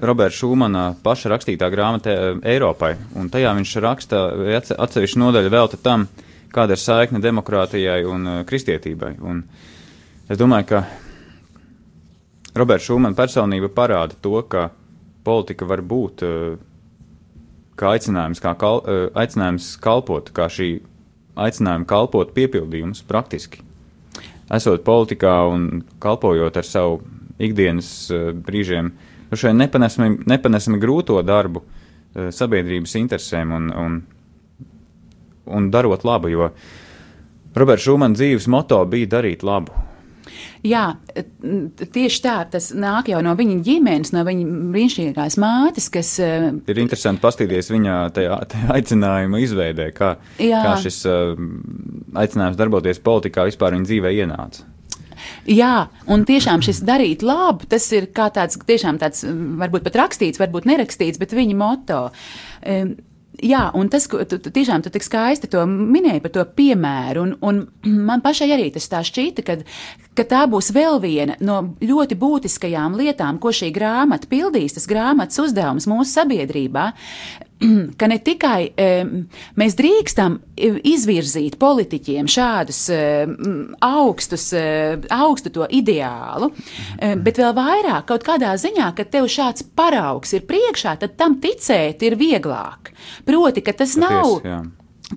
Roberta 0.05 0.37
Šūmana 0.37 0.85
paša 1.03 1.33
rakstītā 1.33 1.67
grāmata 1.73 2.15
Eiropai, 2.45 2.93
un 3.17 3.33
tajā 3.33 3.55
viņš 3.57 3.75
raksta 3.83 4.23
atsevišķu 4.77 5.23
nodaļu 5.23 5.51
velta 5.55 5.81
tam, 5.81 6.05
kāda 6.53 6.77
ir 6.77 6.81
saikne 6.83 7.21
demokrātijai 7.23 8.03
un 8.05 8.27
uh, 8.27 8.41
kristietībai. 8.47 9.15
Un 9.25 9.43
es 10.29 10.39
domāju, 10.39 10.69
ka 10.75 10.83
Roberta 12.57 12.81
Šūmana 12.87 13.17
personība 13.17 13.69
parāda 13.73 14.17
to, 14.21 14.39
ka 14.49 14.69
politika 15.25 15.67
var 15.69 15.83
būt 15.85 16.23
uh, 16.25 16.57
kā 17.77 17.93
aicinājums, 17.97 18.41
kā 18.41 18.55
kal, 18.59 18.81
uh, 18.81 19.05
aicinājums 19.17 19.75
kalpot, 19.83 20.31
kā 20.33 20.49
šī 20.51 20.69
aicinājuma 21.39 21.87
kalpot 21.89 22.33
piepildījums 22.35 23.03
praktiski. 23.07 23.61
Esot 24.49 24.81
politikā 24.85 25.35
un 25.51 25.83
kalpojot 26.01 26.57
ar 26.57 26.65
savu 26.65 27.03
ikdienas 27.39 27.91
uh, 28.11 28.31
brīžiem, 28.33 28.91
šai 29.29 29.53
nepanesami, 29.53 30.23
nepanesami 30.29 30.81
grūto 30.81 31.21
darbu 31.21 31.61
sabiedrības 32.33 32.95
interesēm 32.97 33.51
un, 33.53 33.67
un, 33.69 33.97
un 35.53 35.67
darot 35.69 36.01
labu, 36.07 36.31
jo 36.33 36.47
Roberts 37.53 37.85
Šumana 37.85 38.17
dzīves 38.17 38.47
moto 38.49 38.79
bija 38.89 39.11
darīt 39.13 39.45
labu. 39.45 39.75
Jā, 40.65 40.83
tieši 41.79 42.19
tā, 42.23 42.35
tas 42.51 42.69
nāk 42.75 43.07
jau 43.13 43.21
no 43.23 43.31
viņa 43.39 43.59
ģimenes, 43.63 44.11
no 44.11 44.25
viņa 44.27 44.47
brīnišķīgās 44.73 45.37
mātes, 45.39 45.87
kas. 45.93 46.09
Eh, 46.19 46.49
ir 46.67 46.81
interesanti 46.83 47.23
paskatīties 47.23 47.71
viņa 47.71 47.99
tajā, 48.15 48.41
tajā 48.51 48.73
aicinājuma 48.75 49.39
izveidē, 49.45 49.87
kā, 49.95 50.17
Jā. 50.43 50.65
kā 50.65 50.73
šis 50.83 50.99
uh, 51.07 51.39
aicinājums 52.19 52.59
darboties 52.59 52.99
politikā 53.05 53.47
vispār 53.47 53.77
viņa 53.77 53.87
dzīvē 53.87 54.13
ienāca. 54.19 54.67
Jā, 55.49 55.89
un 56.11 56.23
tiešām 56.27 56.63
šis 56.63 56.81
darīt 56.87 57.23
labu, 57.25 57.67
tas 57.71 57.85
ir 57.95 58.09
kā 58.15 58.29
tāds, 58.33 58.59
tiešām 58.67 58.99
tāds, 59.01 59.23
varbūt 59.59 59.87
pat 59.87 59.97
rakstīts, 60.03 60.39
varbūt 60.41 60.67
nerakstīts, 60.69 61.19
bet 61.21 61.35
viņa 61.35 61.55
moto. 61.59 62.01
Um, 62.63 62.97
Jā, 63.45 63.69
un 63.77 63.87
tas, 63.91 64.07
ko 64.09 64.19
tu, 64.27 64.39
tu 64.41 64.51
tiešām 64.51 64.83
tu 64.83 64.91
tik 64.91 65.05
skaisti 65.05 65.49
minēji 65.69 66.21
par 66.23 66.33
to 66.35 66.43
piemēru, 66.57 67.23
un, 67.23 67.33
un 67.45 67.61
man 68.09 68.23
pašai 68.25 68.49
arī 68.55 68.69
tas 68.75 68.89
tā 68.91 69.01
šķita, 69.05 69.45
ka, 69.47 69.57
ka 70.17 70.25
tā 70.27 70.43
būs 70.51 70.71
vēl 70.75 70.99
viena 71.03 71.37
no 71.39 71.61
ļoti 71.79 72.17
būtiskajām 72.19 72.97
lietām, 72.99 73.39
ko 73.39 73.53
šī 73.55 73.71
grāmata 73.75 74.27
pildīs, 74.31 74.75
tas 74.75 74.89
grāmatas 74.89 75.39
uzdevums 75.43 75.87
mūsu 75.89 76.11
sabiedrībā, 76.17 76.91
ka 77.99 78.09
ne 78.11 78.17
tikai 78.23 78.71
mēs 79.59 79.77
drīkstam 79.79 80.39
izvirzīt 80.87 81.57
politiķiem 81.59 82.29
šādus 82.29 82.81
augstus, 83.85 84.49
augstu 85.13 85.53
to 85.55 85.67
ideālu, 85.67 86.51
bet 86.99 87.39
vēl 87.41 87.53
vairāk 87.57 88.09
kaut 88.09 88.25
kādā 88.27 88.55
ziņā, 88.59 88.91
ka 88.97 89.07
tev 89.07 89.29
šāds 89.31 89.67
paraugs 89.75 90.35
ir 90.37 90.47
priekšā, 90.49 90.97
tad 91.03 91.15
tam 91.19 91.39
ticēt 91.43 92.03
ir 92.07 92.19
vieglāk. 92.19 92.93
Proti, 93.27 93.63
ka 93.65 93.75
tas 93.75 93.95
Paties, 93.95 94.03
nav. 94.03 94.35
Jā 94.47 94.59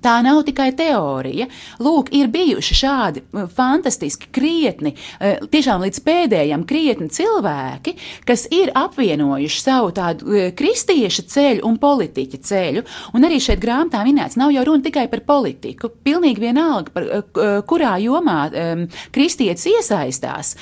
Tā 0.01 0.15
nav 0.25 0.41
tikai 0.47 0.71
teorija. 0.73 1.47
Lūk, 1.83 2.09
ir 2.17 2.31
bijuši 2.33 2.77
šādi 2.79 3.23
fantastiski, 3.53 4.31
krietni, 4.33 4.95
e, 5.21 5.35
tiešām 5.53 5.83
līdz 5.85 5.99
pēdējiem 6.07 6.63
krietni 6.69 7.11
cilvēki, 7.13 7.93
kas 8.25 8.47
ir 8.49 8.73
apvienojuši 8.79 9.61
savu 9.61 9.91
tādu 9.93 10.33
e, 10.33 10.47
kristiešu 10.57 11.27
ceļu 11.29 11.67
un 11.69 11.77
politiķu 11.83 12.41
ceļu. 12.41 12.85
Un 13.13 13.29
arī 13.29 13.41
šeit 13.43 13.61
grāmatā 13.61 14.01
minēts, 14.07 14.39
nav 14.41 14.55
jau 14.55 14.65
runa 14.71 14.87
tikai 14.87 15.05
par 15.13 15.27
politiku. 15.29 15.93
Pilnīgi 15.93 16.41
vienalga, 16.41 16.95
par 16.95 17.05
e, 17.05 17.21
kurā 17.69 17.93
jomā 18.01 18.39
kristietis 19.13 19.69
iesaistās. 19.69 20.55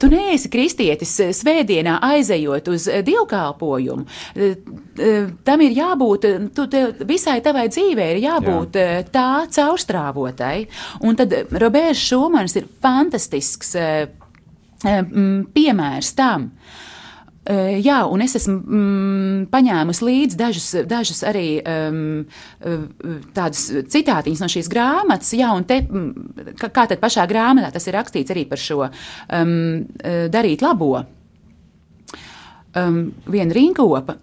Tu 0.00 0.08
neesi 0.12 0.50
kristietis 0.52 1.16
svētdienā 1.38 1.96
aizejot 2.04 2.68
uz 2.70 2.86
dievkalpojumu. 3.06 4.04
Tam 5.44 5.64
ir 5.64 5.76
jābūt, 5.76 6.28
tu, 6.54 6.66
te, 6.70 6.84
visai 7.08 7.40
tavai 7.44 7.66
dzīvē 7.72 8.10
ir 8.12 8.22
jābūt. 8.26 8.68
Jā 8.68 8.73
būt 8.74 8.80
eh, 8.80 9.04
tā 9.10 9.46
caurstrāvotai. 9.50 10.66
Un 11.02 11.16
tad 11.16 11.32
Roberts 11.52 12.02
Šumans 12.08 12.56
ir 12.56 12.66
fantastisks 12.82 13.74
eh, 13.74 14.08
eh, 14.84 15.04
piemērs 15.54 16.14
tam. 16.14 16.50
Jā, 17.44 18.06
un 18.08 18.22
es 18.24 18.38
esmu 18.38 18.54
mm, 18.56 19.40
paņēmusi 19.52 20.04
līdzi 20.06 20.36
dažus, 20.40 20.68
dažus 20.88 21.18
arī 21.28 21.58
um, 21.60 22.22
tādus 23.36 23.66
citātiņus 23.92 24.40
no 24.40 24.48
šīs 24.48 24.70
grāmatas. 24.72 25.34
Jā, 25.36 25.50
un 25.52 25.66
te, 25.68 25.82
kā, 26.56 26.70
kā 26.72 26.86
tad 26.88 27.02
pašā 27.02 27.26
grāmatā 27.28 27.68
tas 27.74 27.84
ir 27.84 27.98
rakstīts 27.98 28.32
arī 28.32 28.46
par 28.48 28.62
šo 28.64 28.86
um, 28.88 29.52
darīt 30.32 30.64
labo. 30.64 31.04
Um, 32.72 33.12
viena 33.28 33.52
rinkopa 33.52 34.16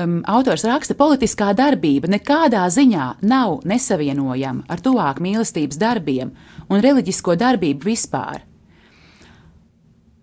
um, 0.00 0.20
autors 0.28 0.64
raksta, 0.64 0.96
politiskā 0.98 1.52
darbība 1.56 2.10
nekādā 2.10 2.64
ziņā 2.72 3.06
nav 3.22 3.60
nesavienojama 3.68 4.66
ar 4.68 4.82
tuvāk 4.84 5.20
mīlestības 5.22 5.80
darbiem 5.80 6.32
un 6.68 6.82
reliģisko 6.84 7.36
darbību 7.40 7.90
vispār. 7.90 8.44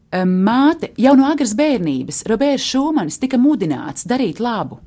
Um, 0.08 0.38
māte 0.48 0.94
jau 0.98 1.16
no 1.20 1.28
agras 1.28 1.54
bērnības 1.58 2.24
Roberts 2.30 2.66
Šūmanis 2.68 3.20
tika 3.20 3.40
mudināts 3.42 4.08
darīt 4.08 4.40
labu. 4.40 4.80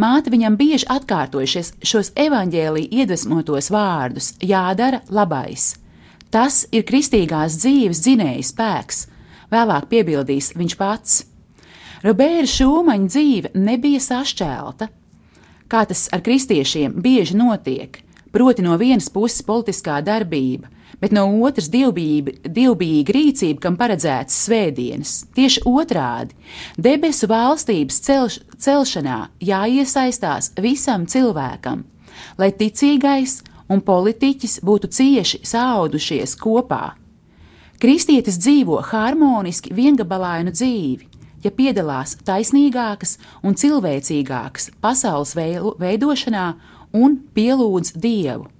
Māte 0.00 0.32
viņam 0.32 0.56
bieži 0.58 0.88
atkārtojušies 0.90 1.76
šos 1.86 2.10
evaņģēlī 2.18 2.88
iedvesmotos 2.98 3.70
vārdus: 3.70 4.32
jādara 4.42 5.04
labais. 5.08 5.76
Tas 6.34 6.64
ir 6.74 6.82
kristīgās 6.82 7.60
dzīves 7.60 8.00
dzinēja 8.02 8.42
spēks, 8.48 9.04
vēlāk 9.54 9.86
piebildīs 9.92 10.50
viņš 10.58 10.74
pats. 10.80 11.20
Roberta 12.04 12.44
Šūmaņa 12.52 13.08
dzīve 13.08 13.50
nebija 13.56 13.96
sašķelta, 14.04 14.90
kā 15.72 15.84
tas 15.88 16.02
ar 16.12 16.20
kristiešiem 16.20 16.98
bieži 17.00 17.38
notiek, 17.38 17.96
proti 18.28 18.60
no 18.66 18.74
vienas 18.76 19.06
puses 19.08 19.40
politiskā 19.46 20.02
darbība, 20.04 20.68
bet 21.00 21.14
no 21.16 21.22
otras 21.48 21.70
dievbijīga 21.72 23.14
rīcība, 23.16 23.56
kam 23.62 23.78
paredzēts 23.80 24.36
svētdienas. 24.44 25.14
Tieši 25.32 25.62
otrādi- 25.64 26.36
debesu 26.86 27.30
valstības 27.30 28.02
celš, 28.04 28.38
celšanā 28.58 29.30
jāiesaistās 29.40 30.52
visam 30.60 31.06
cilvēkam, 31.06 31.84
lai 32.36 32.50
ticīgais 32.52 33.40
un 33.70 33.80
politiķis 33.80 34.60
būtu 34.60 34.92
cieši 34.92 35.40
saudušies 35.40 36.36
kopā. 36.36 36.92
Kristietis 37.80 38.36
dzīvo 38.36 38.82
harmoniski, 38.92 39.72
viengabalainu 39.72 40.52
dzīvi, 40.52 41.14
ja 41.44 41.52
piedalās 41.54 42.16
taisnīgākas 42.26 43.18
un 43.44 43.56
cilvēcīgākas 43.60 44.72
pasaules 44.84 45.36
veidošanā 45.36 46.48
un 46.94 47.18
pielūdz 47.36 47.96
Dievu. 48.00 48.50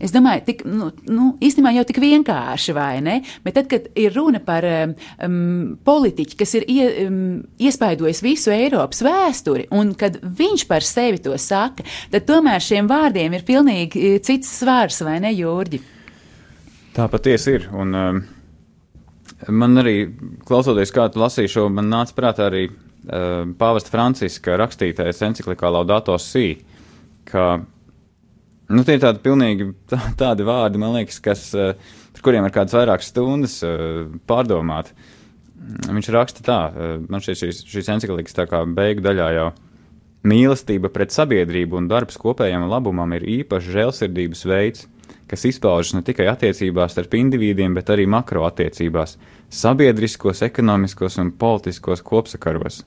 Es 0.00 0.14
domāju, 0.14 0.40
tik, 0.46 0.62
nu, 0.64 0.86
nu, 1.12 1.26
īstenībā 1.44 1.74
jau 1.76 1.82
tik 1.84 1.98
vienkārši, 2.00 2.72
vai 2.72 3.02
ne? 3.04 3.18
Bet 3.44 3.58
tad, 3.58 3.66
kad 3.68 3.90
ir 4.00 4.14
runa 4.16 4.40
par 4.40 4.64
um, 4.64 5.74
politiķu, 5.84 6.38
kas 6.40 6.56
ir 6.56 6.64
ie, 6.72 6.86
um, 7.04 7.18
iespaidojis 7.60 8.22
visu 8.24 8.54
Eiropas 8.54 9.04
vēsturi, 9.04 9.68
un 9.76 9.92
kad 10.00 10.16
viņš 10.24 10.64
par 10.70 10.86
sevi 10.88 11.20
to 11.20 11.36
saka, 11.36 11.84
tad 12.14 12.24
tomēr 12.30 12.64
šiem 12.64 12.88
vārdiem 12.88 13.36
ir 13.36 13.44
pilnīgi 13.44 14.06
eh, 14.14 14.18
cits 14.24 14.56
svars, 14.62 15.02
vai 15.04 15.18
ne, 15.20 15.34
Jurģi? 15.36 15.82
Tā 16.96 17.04
patiesi 17.12 17.58
ir. 17.58 17.68
Un, 17.76 17.92
um 17.92 18.22
Man 19.48 19.80
arī, 19.80 20.10
klausoties, 20.44 20.92
kā 20.92 21.06
tu 21.12 21.20
lasīji 21.22 21.52
šo, 21.54 21.68
man 21.72 21.88
nāca 21.88 22.12
prātā 22.16 22.50
arī 22.50 22.66
uh, 22.68 23.46
pāvesta 23.56 23.92
Franciska 23.94 24.58
rakstītais 24.60 25.22
enciklikā 25.24 25.70
Laudato 25.72 26.16
Si, 26.20 26.58
ka, 27.30 27.46
nu, 28.68 28.84
tie 28.84 28.98
ir 28.98 29.04
tādi 29.06 29.24
pilnīgi 29.24 29.70
tā, 29.88 30.02
tādi 30.20 30.44
vārdi, 30.44 30.82
man 30.82 30.92
liekas, 30.98 31.22
kas, 31.24 31.46
uh, 31.56 31.72
par 32.12 32.26
kuriem 32.26 32.44
ir 32.44 32.54
kādas 32.56 32.76
vairākas 32.76 33.08
stundas 33.14 33.56
uh, 33.64 34.04
pārdomāt. 34.28 34.92
Viņš 35.88 36.12
raksta 36.12 36.44
tā, 36.44 36.60
uh, 36.68 36.94
man 37.08 37.24
šīs, 37.24 37.64
šīs 37.64 37.90
enciklikas 37.96 38.36
tā 38.36 38.44
kā 38.50 38.66
beigu 38.68 39.04
daļā 39.08 39.32
jau. 39.38 39.50
Mīlestība 40.20 40.90
pret 40.92 41.14
sabiedrību 41.14 41.78
un 41.80 41.86
darbs 41.88 42.18
kopējam 42.20 42.66
labumam 42.68 43.14
ir 43.16 43.24
īpašs 43.40 43.70
žēlsirdības 43.72 44.44
veids, 44.50 44.86
kas 45.30 45.46
izpaužas 45.48 45.94
ne 45.96 46.04
tikai 46.04 46.26
attiecībās 46.28 46.92
starp 46.92 47.16
indivīdiem, 47.16 47.72
bet 47.78 47.92
arī 47.94 48.04
makro 48.10 48.44
attiecībās, 48.48 49.16
sabiedriskos, 49.48 50.42
ekonomiskos 50.44 51.16
un 51.22 51.32
politiskos 51.40 52.04
kopsakaros. 52.04 52.82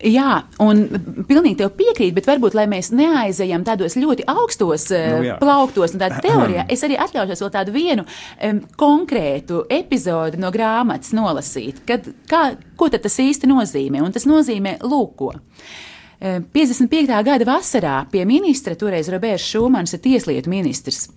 Jā, 0.00 0.46
un 0.64 0.80
pilnīgi 1.28 1.58
tev 1.60 1.74
piekrīt, 1.76 2.14
bet 2.16 2.28
varbūt, 2.28 2.54
lai 2.56 2.64
mēs 2.72 2.88
neaizejam 2.96 3.66
tādos 3.66 3.98
ļoti 4.00 4.24
augstos 4.32 4.86
eh, 4.96 5.10
nu, 5.12 5.26
jā. 5.26 5.36
plauktos 5.42 5.92
un 5.92 6.00
tādā 6.00 6.22
teorijā, 6.24 6.64
es 6.72 6.84
arī 6.86 6.96
atļaušos 7.04 7.44
vēl 7.44 7.52
tādu 7.52 7.74
vienu 7.74 8.06
um, 8.06 8.62
konkrētu 8.80 9.66
epizodi 9.68 10.40
no 10.40 10.48
grāmatas 10.54 11.12
nolasīt, 11.16 11.84
kad, 11.88 12.08
kā, 12.30 12.46
ko 12.80 12.88
tad 12.88 13.04
tas 13.04 13.20
īsti 13.20 13.50
nozīmē, 13.50 14.00
un 14.04 14.14
tas 14.16 14.24
nozīmē 14.30 14.78
lūko. 14.88 15.34
55. 16.20 17.10
gada 17.26 17.44
vasarā 17.48 17.96
pie 18.10 18.24
ministra, 18.28 18.76
toreiz 18.78 19.10
Roberts 19.12 19.44
Šumans, 19.44 19.96
tieslietu 20.00 20.50
ministrs. 20.52 21.08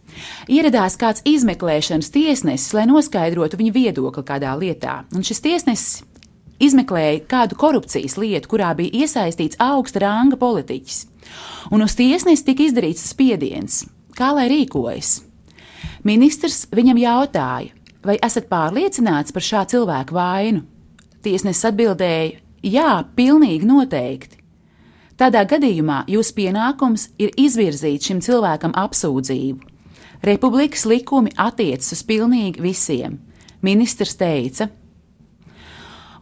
Ieradās 0.50 0.98
kāds 1.00 1.24
izmeklēšanas 1.28 2.12
tiesnesis, 2.12 2.74
lai 2.76 2.88
noskaidrotu 2.90 3.60
viņa 3.60 3.74
viedokli 3.76 4.24
kādā 4.28 4.56
lietā. 4.60 5.04
Un 5.16 5.24
šis 5.28 5.44
tiesnesis 5.46 6.04
izmeklēja 6.64 7.22
kādu 7.30 7.58
korupcijas 7.60 8.18
lietu, 8.18 8.50
kurā 8.56 8.74
bija 8.78 9.06
iesaistīts 9.06 9.60
augsta 9.62 10.02
ranga 10.04 10.40
politiķis. 10.42 11.06
Un 11.72 11.86
uz 11.86 11.96
tiesnesi 12.00 12.46
tika 12.48 12.66
izdarīts 12.66 13.06
spiediens, 13.12 13.84
kā 14.18 14.32
lai 14.36 14.48
rīkojas. 14.52 15.22
Ministrs 16.08 16.66
viņam 16.74 17.00
jautāja, 17.02 17.74
vai 18.06 18.18
esat 18.24 18.48
pārliecināts 18.50 19.36
par 19.36 19.46
šā 19.46 19.66
cilvēka 19.70 20.16
vainu? 20.16 20.64
Tiesnesis 21.26 21.68
atbildēja, 21.70 22.38
jā, 22.64 22.92
pilnīgi 23.18 23.68
noteikti. 23.68 24.37
Tādā 25.18 25.42
gadījumā 25.50 26.04
jūsu 26.14 26.36
pienākums 26.38 27.08
ir 27.18 27.32
izvirzīt 27.42 28.06
šim 28.06 28.20
cilvēkam 28.22 28.76
apsūdzību. 28.78 29.66
Republikas 30.28 30.86
likumi 30.86 31.32
attiecas 31.34 31.96
uz 31.96 32.04
pilnīgi 32.06 32.62
visiem. 32.62 33.18
Ministrs 33.66 34.14
teica, 34.20 34.70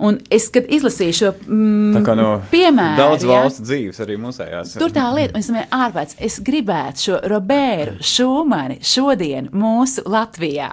Un 0.04 0.20
es, 0.34 0.48
kad 0.54 0.68
izlasīju 0.72 1.16
šo 1.16 1.32
mm, 1.46 2.08
no 2.20 2.32
piemēru, 2.52 2.98
daudz 3.00 3.24
ja, 3.26 3.32
valstu 3.32 3.66
dzīves, 3.68 4.02
arī 4.04 4.18
mūsējās. 4.22 4.76
Tur 4.82 4.94
tā 4.96 5.06
lieta, 5.16 5.40
es 5.40 5.52
domāju, 5.52 5.70
ārpēc, 5.80 6.18
es 6.28 6.40
gribētu 6.46 7.06
šo 7.06 7.22
Robertu 7.32 8.10
Šumani 8.16 8.82
šodien 8.84 9.50
mūsu 9.56 10.04
Latvijā. 10.10 10.72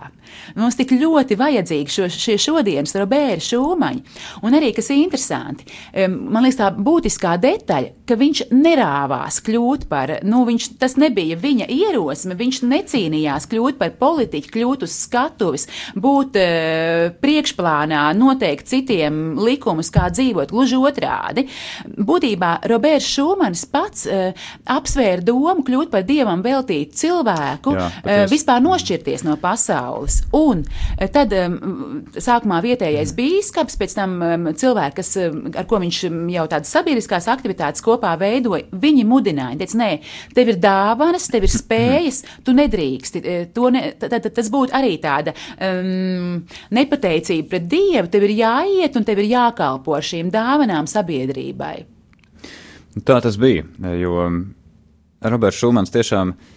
Mums 0.57 0.79
tik 0.79 0.95
ļoti 0.97 1.37
vajadzīgi 1.37 1.93
šo, 1.93 2.07
šie 2.09 2.39
šodienas 2.41 2.95
Roberta 2.97 3.45
Šūmaņi. 3.45 4.03
Un 4.47 4.57
arī, 4.57 4.73
kas 4.77 4.89
ir 4.91 5.03
interesanti, 5.03 5.67
man 6.09 6.45
liekas, 6.45 6.59
tā 6.61 6.71
būtiskā 6.73 7.35
detaļa, 7.43 7.93
ka 8.09 8.17
viņš 8.19 8.45
nerāvās 8.53 9.41
kļūt 9.45 9.87
par, 9.91 10.15
nu, 10.29 10.43
viņš, 10.49 10.69
tas 10.81 10.97
nebija 11.01 11.37
viņa 11.41 11.69
ierosme, 11.73 12.37
viņš 12.39 12.63
necīnījās 12.69 13.49
kļūt 13.53 13.79
par 13.81 13.95
politiķu, 14.01 14.53
kļūt 14.57 14.87
uz 14.87 14.97
skatuves, 15.05 15.69
būt 15.97 16.39
uh, 16.41 17.13
priekšplānā, 17.23 18.05
noteikt 18.19 18.71
citiem 18.73 19.12
likumus, 19.43 19.91
kā 19.93 20.09
dzīvot, 20.13 20.53
gluži 20.53 20.79
otrādi. 20.81 21.47
Būtībā 21.87 22.55
Roberts 22.71 23.09
Šūmanis 23.13 23.65
pats 23.73 24.07
uh, 24.09 24.47
apsvēra 24.71 25.25
domu 25.25 25.65
kļūt 25.67 25.93
par 25.93 26.07
dievam 26.09 26.43
veltītu 26.45 26.99
cilvēku, 27.03 27.75
Jā, 27.77 27.89
uh, 28.03 28.25
vispār 28.31 28.63
nošķirties 28.65 29.25
no 29.27 29.37
pasaules. 29.41 30.23
Un 30.37 30.63
eh, 30.97 31.09
tad 31.13 31.33
um, 31.37 32.03
sākumā 32.17 32.61
vietējais 32.65 33.15
bīskaps, 33.17 33.79
pēc 33.81 33.97
tam 33.99 34.17
um, 34.23 34.49
cilvēki, 34.59 34.97
kas, 34.99 35.13
um, 35.23 35.43
ar 35.59 35.69
ko 35.69 35.81
viņš 35.83 36.01
jau 36.35 36.47
tādas 36.51 36.73
sabiedriskās 36.75 37.29
aktivitātes 37.33 37.85
kopā 37.85 38.15
veidoja, 38.21 38.69
viņi 38.83 39.07
mudināja, 39.09 39.59
teica, 39.63 39.79
nē, 39.83 39.91
tev 40.37 40.53
ir 40.55 40.61
dāvanas, 40.63 41.29
tev 41.33 41.47
ir 41.49 41.55
spējas, 41.61 42.23
tu 42.47 42.57
nedrīksti. 42.57 43.25
To 43.57 43.71
ne, 43.75 43.85
tad, 44.01 44.17
tad, 44.19 44.31
tas 44.37 44.51
būtu 44.53 44.75
arī 44.77 44.97
tāda 45.03 45.35
um, 45.57 46.41
nepateicība 46.75 47.51
pret 47.53 47.69
Dievu, 47.73 48.09
tev 48.13 48.27
ir 48.27 48.35
jāiet 48.37 48.97
un 49.03 49.09
tev 49.09 49.21
ir 49.21 49.33
jākalpo 49.35 49.99
šīm 49.99 50.31
dāvanām 50.33 50.87
sabiedrībai. 50.91 51.77
Tā 53.03 53.21
tas 53.25 53.39
bija, 53.41 53.67
jo 53.99 54.27
Roberts 55.27 55.59
Šumans 55.59 55.91
tiešām 55.91 56.35
uh, 56.35 56.51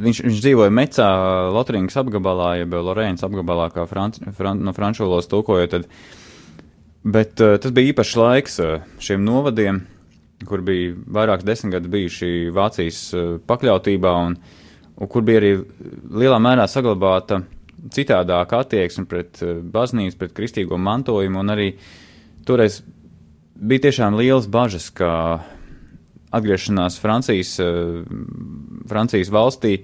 viņš, 0.00 0.22
viņš 0.26 0.40
dzīvoja 0.44 0.72
Mecā, 0.74 1.08
Lotrīnas 1.54 1.98
apgabalā, 2.00 2.54
jeb 2.60 2.74
Lorēnas 2.74 3.24
apgabalā, 3.26 3.68
kā 3.74 3.86
franc, 3.90 4.20
fran, 4.36 4.62
no 4.64 4.74
franču 4.76 5.06
valodas 5.06 5.30
tulkoja. 5.30 5.70
Tad, 5.74 5.88
bet 7.04 7.42
uh, 7.42 7.56
tas 7.62 7.74
bija 7.76 7.92
īpašs 7.92 8.16
laiks 8.20 8.60
uh, 8.62 8.88
šiem 9.02 9.24
novadiem, 9.26 9.82
kur 10.48 10.64
bija 10.64 10.94
vairākas 11.18 11.48
desmitgades 11.48 11.92
bijuši 11.92 12.32
Vācijas 12.56 13.02
uh, 13.14 13.30
pakļautībā, 13.50 14.14
un, 14.28 14.36
un 14.96 15.12
kur 15.12 15.26
bija 15.26 15.42
arī 15.42 15.54
lielā 16.22 16.40
mērā 16.42 16.68
saglabāta 16.70 17.42
citādāka 17.94 18.60
attieksme 18.64 19.06
pret 19.08 19.40
uh, 19.44 19.58
baznīcu, 19.62 20.18
pret 20.20 20.36
kristīgo 20.36 20.78
mantojumu, 20.80 21.40
un 21.40 21.54
arī 21.56 21.70
toreiz 22.48 22.82
bija 23.60 23.86
tiešām 23.88 24.16
liels 24.18 24.48
bažas, 24.50 24.88
ka 24.90 25.10
atgriešanās 26.30 26.98
Francijas, 27.02 27.58
eh, 27.60 28.02
Francijas 28.88 29.30
valstī 29.30 29.80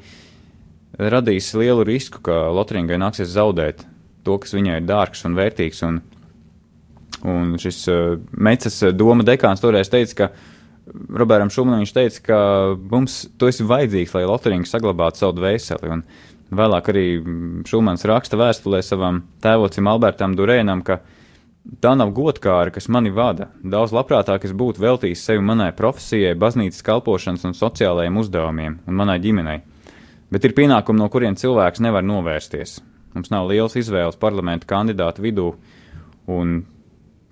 radīs 0.97 1.53
lielu 1.59 1.85
risku, 1.85 2.23
ka 2.23 2.49
Lotringai 2.55 2.99
nāksies 3.03 3.35
zaudēt 3.35 3.85
to, 4.25 4.39
kas 4.39 4.55
viņai 4.55 4.81
ir 4.81 4.87
dārgs 4.87 5.25
un 5.27 5.35
vērtīgs. 5.37 5.83
Un, 5.87 6.01
un 7.27 7.57
šis 7.61 7.83
uh, 7.91 8.17
Mecas 8.33 8.79
doma 8.95 9.27
dekāns 9.27 9.61
toreiz 9.61 9.91
teica, 9.93 10.15
ka 10.17 10.31
Robertam 11.11 11.51
Šumanam 11.51 11.83
viņš 11.83 11.93
teica, 11.93 12.23
ka 12.23 12.39
mums 12.91 13.27
tu 13.39 13.51
esi 13.51 13.67
vajadzīgs, 13.67 14.15
lai 14.17 14.25
Lotringa 14.31 14.71
saglabātu 14.71 15.21
savu 15.21 15.37
dvēseli. 15.41 15.93
Un 15.93 16.05
vēlāk 16.51 16.91
arī 16.93 17.07
Šumans 17.67 18.07
raksta 18.07 18.39
vēstulē 18.39 18.83
savam 18.85 19.25
tēvocim 19.43 19.89
Albertam 19.91 20.37
Durēnam, 20.39 20.85
ka 20.87 21.01
Tā 21.83 21.97
nav 21.99 22.13
godkāra, 22.15 22.71
kas 22.71 22.87
mani 22.95 23.11
vada. 23.11 23.49
Daudz 23.59 23.91
labprātāk 23.95 24.45
es 24.47 24.53
būtu 24.55 24.79
veltījis 24.85 25.25
sevi 25.27 25.43
manai 25.43 25.73
profesijai, 25.75 26.37
baznīcas 26.39 26.85
kalpošanas 26.87 27.43
un 27.49 27.57
sociālajiem 27.59 28.21
uzdevumiem 28.21 28.77
un 28.87 28.99
manai 29.01 29.17
ģimenei. 29.25 29.65
Bet 30.31 30.47
ir 30.47 30.55
pienākumi, 30.55 31.01
no 31.03 31.09
kuriem 31.11 31.35
cilvēks 31.39 31.83
nevar 31.83 32.07
novērsties. 32.07 32.79
Mums 33.17 33.33
nav 33.35 33.51
liels 33.51 33.75
izvēles 33.81 34.19
parlamentu 34.23 34.69
kandidātu 34.71 35.25
vidū, 35.27 35.49
un, 36.31 36.61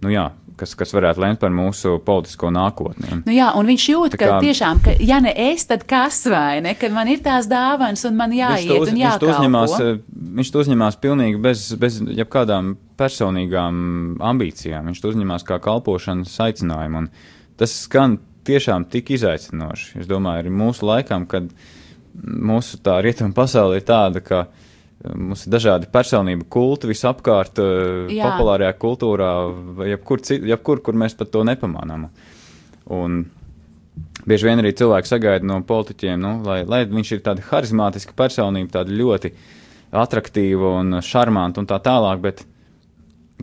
nu 0.04 0.12
jā, 0.12 0.28
kas, 0.58 0.74
kas 0.78 0.92
varētu 0.94 1.22
lemt 1.22 1.40
par 1.42 1.52
mūsu 1.54 1.96
politisko 2.04 2.50
nākotni. 2.54 3.20
Nu 3.26 3.34
jā, 3.34 3.50
un 3.58 3.68
viņš 3.70 3.86
jūt, 3.90 4.16
kā, 4.18 4.28
ka 4.28 4.40
tiešām, 4.44 4.82
ka 4.84 4.94
ja 5.02 5.20
ne 5.24 5.32
es, 5.50 5.66
tad 5.70 5.86
kas 5.90 6.20
vai 6.30 6.60
ne, 6.64 6.74
kad 6.78 6.94
man 6.94 7.10
ir 7.10 7.22
tās 7.24 7.48
dāvanas 7.50 8.04
un 8.08 8.18
man 8.18 8.34
jāiet 8.34 8.74
uz, 8.76 8.92
un 8.92 9.00
jākalpo. 9.00 9.14
Viņš 9.14 9.24
to 9.24 9.32
uzņemās, 9.32 9.76
eh, 9.80 10.02
viņš 10.40 10.52
to 10.54 10.64
uzņemās 10.64 11.00
pilnīgi 11.02 11.40
bez, 11.42 11.66
bez 11.80 11.98
jebkādām 12.20 12.74
personīgām 13.00 13.80
ambīcijām. 14.32 14.90
Viņš 14.90 15.02
to 15.02 15.14
uzņemās 15.14 15.46
kā 15.48 15.58
kalpošanas 15.62 16.36
aicinājumu, 16.46 17.04
un 17.04 17.10
tas 17.58 17.74
skan 17.86 18.18
tiešām 18.46 18.86
tik 18.92 19.14
izaicinoši. 19.16 19.96
Es 20.02 20.10
domāju, 20.10 20.44
arī 20.44 20.52
mūsu 20.54 20.86
laikam, 20.86 21.26
kad 21.26 21.48
mūsu 22.14 22.78
tā 22.84 23.00
rietuma 23.02 23.34
pasaule 23.34 23.80
ir 23.80 23.86
tāda, 23.88 24.22
ka 24.22 24.46
Mums 25.04 25.42
ir 25.44 25.52
dažādi 25.52 25.88
personību 25.92 26.46
kulti 26.48 26.88
visapkārt, 26.88 27.58
eh, 27.60 28.14
Jā. 28.16 28.30
populārajā 28.30 28.72
kultūrā, 28.80 29.32
jebkur, 29.90 30.22
jebkur, 30.48 30.80
kur 30.80 30.94
mēs 30.96 31.16
pat 31.18 31.30
to 31.30 31.42
nepamanām. 31.44 32.08
Un 32.88 33.26
bieži 34.24 34.48
vien 34.48 34.62
arī 34.62 34.72
cilvēki 34.72 35.10
sagaida 35.10 35.44
no 35.44 35.60
politiķiem, 35.60 36.16
nu, 36.20 36.32
lai, 36.46 36.62
lai 36.64 36.84
viņš 36.88 37.12
ir 37.12 37.20
tāda 37.20 37.44
harizmātiska 37.50 38.16
personība, 38.16 38.78
tāda 38.78 38.96
ļoti 38.96 39.32
attraktīva 39.92 40.80
un 40.80 41.00
šarmanta 41.04 41.60
un 41.60 41.68
tā 41.68 41.78
tālāk, 41.84 42.24
bet 42.24 42.44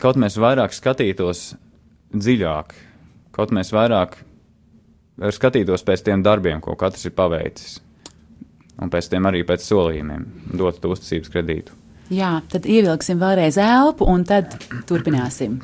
kaut 0.02 0.18
mēs 0.18 0.40
vairāk 0.42 0.74
skatītos 0.74 1.54
dziļāk, 2.12 2.74
kaut 3.38 3.54
mēs 3.54 3.70
vairāk 3.72 4.18
skatītos 5.30 5.86
pēc 5.86 6.10
tiem 6.10 6.26
darbiem, 6.26 6.60
ko 6.60 6.74
katrs 6.76 7.06
ir 7.06 7.14
paveicis 7.16 7.80
un 8.80 8.94
pēc 8.94 9.12
tam 9.12 9.30
arī 9.30 9.44
pēc 9.48 9.66
solījumiem 9.68 10.28
dot 10.58 10.86
uzticības 10.86 11.34
kredītu. 11.34 11.78
Jā, 12.12 12.42
tad 12.52 12.68
ievilksim 12.68 13.22
vēlreiz 13.22 13.60
elpu 13.62 14.08
un 14.12 14.26
tad 14.28 14.58
turpināsim. 14.90 15.62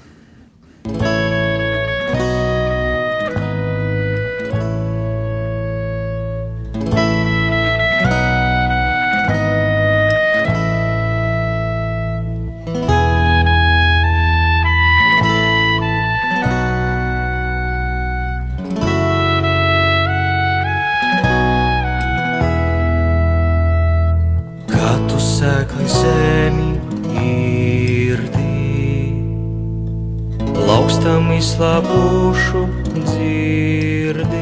Izslāpušu 31.38 32.62
dzirdi. 32.94 34.38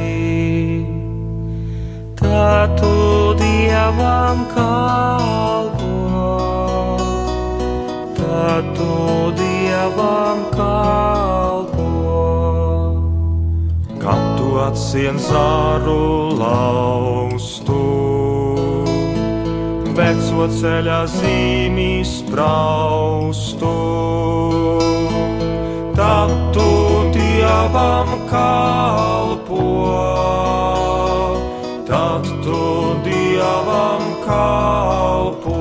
Tā 2.20 2.68
tu 2.80 3.36
dievam 3.39 4.46
kalpo, 4.52 5.91
tā 8.20 8.52
tu 8.78 8.91
dievam 9.39 10.39
kalpo. 10.56 11.89
Kad 14.00 14.24
tu 14.39 14.48
atsien 14.68 15.20
zāru 15.20 16.36
laustu, 16.39 18.05
veco 19.95 20.45
ceļa 20.51 21.05
zīmīs 21.08 22.12
praustu. 22.27 23.71
Tad 25.95 26.31
tu 26.55 26.71
dievam 27.15 28.10
kalpo, 28.31 29.67
tad 31.88 32.23
tu 32.43 32.63
dievam 33.08 34.03
kalpo. 34.25 35.55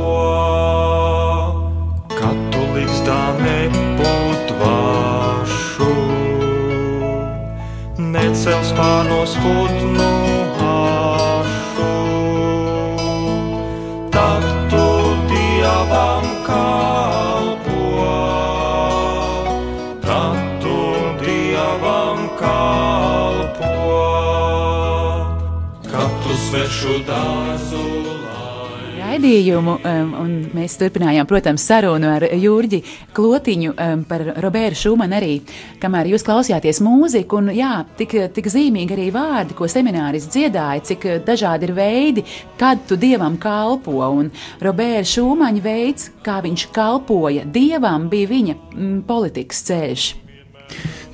Kad 2.19 2.37
tu 2.51 2.61
līgstā 2.75 3.21
neputvašu, 3.45 4.83
necels 8.11 8.71
pārnos 8.75 9.33
putnu 9.45 9.84
raidījumu, 29.15 29.75
um, 29.79 30.13
un 30.19 30.33
mēs 30.55 30.75
turpinājām, 30.81 31.27
protams, 31.29 31.65
sarunu 31.69 32.09
ar 32.11 32.25
Jurģi 32.27 32.81
Klotiņu 33.15 33.75
um, 33.75 34.03
par 34.09 34.25
Robertu 34.43 34.81
Šumanu 34.81 35.19
arī, 35.19 35.37
kamēr 35.83 36.11
jūs 36.11 36.25
klausījāties 36.27 36.81
mūziku, 36.85 37.39
un 37.39 37.53
jā, 37.55 37.85
tik, 37.99 38.17
tik 38.35 38.49
zīmīgi 38.51 38.97
arī 38.97 39.09
vārdi, 39.15 39.57
ko 39.57 39.69
semināris 39.71 40.27
dziedāja, 40.33 40.83
cik 40.91 41.07
dažādi 41.27 41.69
ir 41.69 41.75
veidi, 41.77 42.25
kad 42.61 42.83
tu 42.89 42.99
Dievam 43.01 43.39
kalpo, 43.41 44.01
un 44.09 44.33
Roberta 44.65 45.07
Šumaņa 45.15 45.65
veids, 45.65 46.11
kā 46.25 46.41
viņš 46.45 46.67
kalpoja 46.75 47.47
Dievam, 47.47 48.09
bija 48.11 48.33
viņa 48.33 48.59
mm, 48.59 48.99
politikas 49.09 49.63
ceļš. 49.69 50.11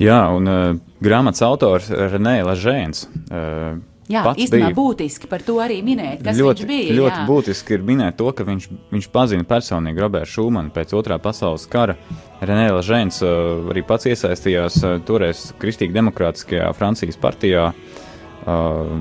Jā, 0.00 0.22
un 0.32 0.48
uh, 0.48 0.66
grāmatas 1.04 1.44
autors 1.44 1.90
Renē 1.92 2.38
Lažēns. 2.48 3.04
Uh, 3.28 3.89
Jā, 4.10 4.24
īstenībā 4.34 4.72
bija- 4.72 4.76
būtiski 4.76 5.28
par 5.30 5.42
to 5.46 5.54
arī 5.62 5.76
minēt, 5.86 6.24
kas 6.24 6.36
ļoti, 6.36 6.64
viņš 6.64 6.68
bija. 6.68 6.94
ļoti 6.98 7.18
jā. 7.20 7.26
būtiski 7.28 7.74
ir 7.76 7.84
minēt 7.86 8.16
to, 8.18 8.32
ka 8.34 8.44
viņš, 8.44 8.66
viņš 8.90 9.08
pazina 9.14 9.44
personīgi 9.46 10.02
Robertu 10.02 10.32
Šumanu 10.34 10.72
pēc 10.74 10.94
otrā 10.98 11.18
pasaules 11.22 11.66
kara. 11.70 11.94
Renē 12.42 12.70
Lažēns 12.74 13.20
uh, 13.22 13.70
arī 13.70 13.84
pats 13.86 14.08
iesaistījās 14.10 14.80
uh, 14.82 14.96
toreiz 15.06 15.52
Kristīgi 15.60 15.94
demokrātiskajā 15.94 16.72
Francijas 16.74 17.16
partijā, 17.20 17.68
uh, 17.70 18.94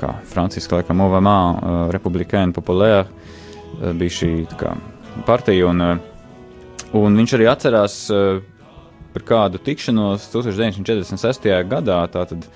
kā 0.00 0.14
Franciska 0.24 0.78
laikam 0.80 0.96
Movamā, 1.02 1.38
uh, 1.52 1.82
Republikēna 1.92 2.56
Populēra 2.56 3.04
uh, 3.04 3.92
bija 3.92 4.16
šī 4.22 4.32
kā, 4.56 4.72
partija, 5.28 5.68
un, 5.68 5.80
uh, 5.84 6.94
un 6.96 7.20
viņš 7.20 7.36
arī 7.36 7.50
atcerās 7.50 8.00
uh, 8.14 8.40
par 9.12 9.22
kādu 9.26 9.58
tikšanos 9.58 10.28
1946. 10.32 11.50
gadā, 11.68 12.00
tātad, 12.14 12.46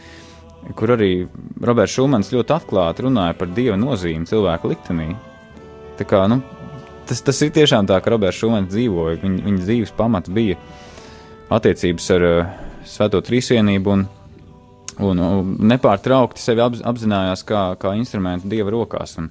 kur 0.72 0.94
arī 0.94 1.12
Roberts 1.60 1.94
Šumans 1.94 2.32
ļoti 2.32 2.54
atklāti 2.56 3.04
runāja 3.04 3.36
par 3.36 3.50
dieva 3.52 3.76
nozīmi 3.80 4.28
cilvēku 4.28 4.70
liktenī. 4.72 5.10
Tā 5.98 6.06
kā, 6.08 6.24
nu, 6.30 6.40
tas, 7.08 7.20
tas 7.22 7.40
ir 7.44 7.52
tiešām 7.54 7.88
tā, 7.90 8.00
ka 8.00 8.12
Roberts 8.14 8.40
Šumans 8.40 8.72
dzīvoja, 8.72 9.20
viņa, 9.22 9.44
viņa 9.44 9.64
dzīves 9.64 9.94
pamats 9.98 10.32
bija 10.32 10.58
attiecības 11.54 12.10
ar 12.16 12.28
uh, 12.28 12.54
Svēto 12.88 13.20
Trīsvienību 13.24 13.92
un, 13.92 14.06
un, 15.04 15.20
un 15.24 15.52
nepārtraukti 15.70 16.42
sevi 16.42 16.64
apz, 16.64 16.82
apzinājās 16.84 17.44
kā, 17.48 17.66
kā 17.80 17.94
instrumentu 17.98 18.50
dieva 18.50 18.72
rokās. 18.74 19.16
Un, 19.20 19.30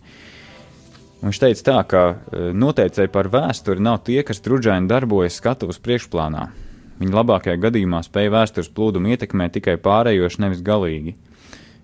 un 1.20 1.32
viņš 1.32 1.42
teica 1.42 1.66
tā, 1.72 1.80
ka 1.90 2.04
uh, 2.14 2.52
noteicēji 2.54 3.12
par 3.14 3.32
vēsturi 3.34 3.84
nav 3.84 4.04
tie, 4.08 4.22
kas 4.28 4.42
trudžaini 4.46 4.90
darbojas 4.92 5.42
skatuves 5.42 5.82
priekšplānā. 5.84 6.48
Viņi 7.02 7.16
labākajā 7.16 7.58
gadījumā 7.58 8.04
spēja 8.06 8.32
vēstures 8.36 8.70
plūdumu 8.74 9.14
ietekmēt 9.14 9.58
tikai 9.58 9.78
pārējoši, 9.82 10.42
nevis 10.44 10.62
galīgi. 10.66 11.16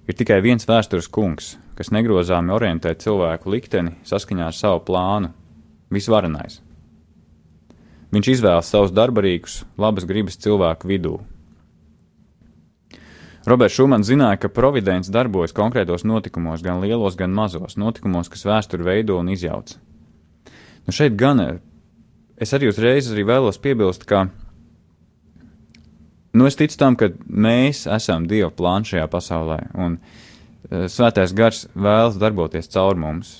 Ir 0.09 0.17
tikai 0.17 0.39
viens 0.45 0.65
vēstures 0.69 1.09
kungs, 1.09 1.55
kas 1.77 1.91
negrozāmi 1.95 2.53
orientē 2.53 2.93
cilvēku 2.97 3.51
likteni 3.53 3.95
saskaņā 4.05 4.49
ar 4.49 4.55
savu 4.57 4.83
plānu- 4.85 5.33
visvarenais. 5.95 6.61
Viņš 8.09 8.27
izvēlas 8.33 8.69
savus 8.69 8.91
darbarīgus, 8.91 9.63
labas 9.77 10.05
gribas 10.09 10.37
cilvēku 10.37 10.89
vidū. 10.89 11.19
Roberts 13.45 13.75
Šumans 13.75 14.07
zināja, 14.09 14.39
ka 14.39 14.49
providence 14.49 15.11
darbojas 15.11 15.53
konkrētos 15.53 16.03
notikumos, 16.03 16.61
gan 16.61 16.81
lielos, 16.81 17.15
gan 17.15 17.31
mazos 17.31 17.77
notikumos, 17.77 18.29
kas 18.29 18.43
vēsturi 18.43 18.83
veido 18.83 19.17
un 19.17 19.29
izjauc. 19.29 19.77
Nu 20.85 20.93
šeit 20.93 21.15
gan 21.15 21.39
es 22.37 22.53
arī 22.53 22.69
uzreiz 22.69 23.07
arī 23.13 23.23
vēlos 23.25 23.61
piebilst, 23.61 24.05
ka 24.05 24.29
nu, 26.33 26.47
es 26.49 26.57
ticu 26.59 26.77
tam, 26.79 26.97
ka 26.99 27.11
mēs 27.27 27.85
esam 27.89 28.27
Dieva 28.29 28.51
plāns 28.53 28.91
šajā 28.91 29.07
pasaulē, 29.11 29.59
un 29.79 29.97
uh, 29.99 30.85
Svētais 30.91 31.33
Gars 31.37 31.65
vēlas 31.73 32.19
darboties 32.21 32.71
caur 32.73 32.99
mums. 32.99 33.39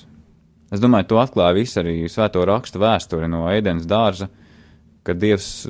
Es 0.70 0.82
domāju, 0.82 1.10
to 1.10 1.20
atklāja 1.22 1.56
viss 1.58 1.78
arī 1.80 2.02
Svēto 2.10 2.44
rakstu 2.46 2.82
vēsture 2.82 3.28
no 3.30 3.46
ēdienas 3.50 3.88
dārza, 3.90 4.30
kad 5.06 5.18
Dievs 5.18 5.68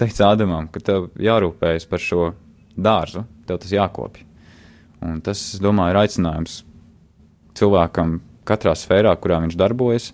teica 0.00 0.32
Ādamam, 0.32 0.70
ka 0.72 0.82
tev 0.82 1.10
jārūpējas 1.20 1.86
par 1.90 2.02
šo 2.02 2.32
dārzu, 2.76 3.24
tev 3.46 3.60
tas 3.62 3.74
jākopja. 3.74 4.26
Un 5.04 5.20
tas, 5.24 5.40
es 5.54 5.62
domāju, 5.62 5.94
ir 5.94 6.00
aicinājums 6.02 6.60
cilvēkam 7.56 8.18
katrā 8.48 8.74
sfērā, 8.76 9.12
kurā 9.20 9.40
viņš 9.44 9.56
darbojas, 9.58 10.10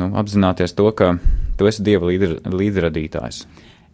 nu, 0.00 0.10
apzināties 0.20 0.74
to, 0.76 0.88
ka 0.96 1.14
tu 1.58 1.68
esi 1.68 1.84
Dieva 1.86 2.10
līdz, 2.10 2.40
līdzradītājs. 2.48 3.44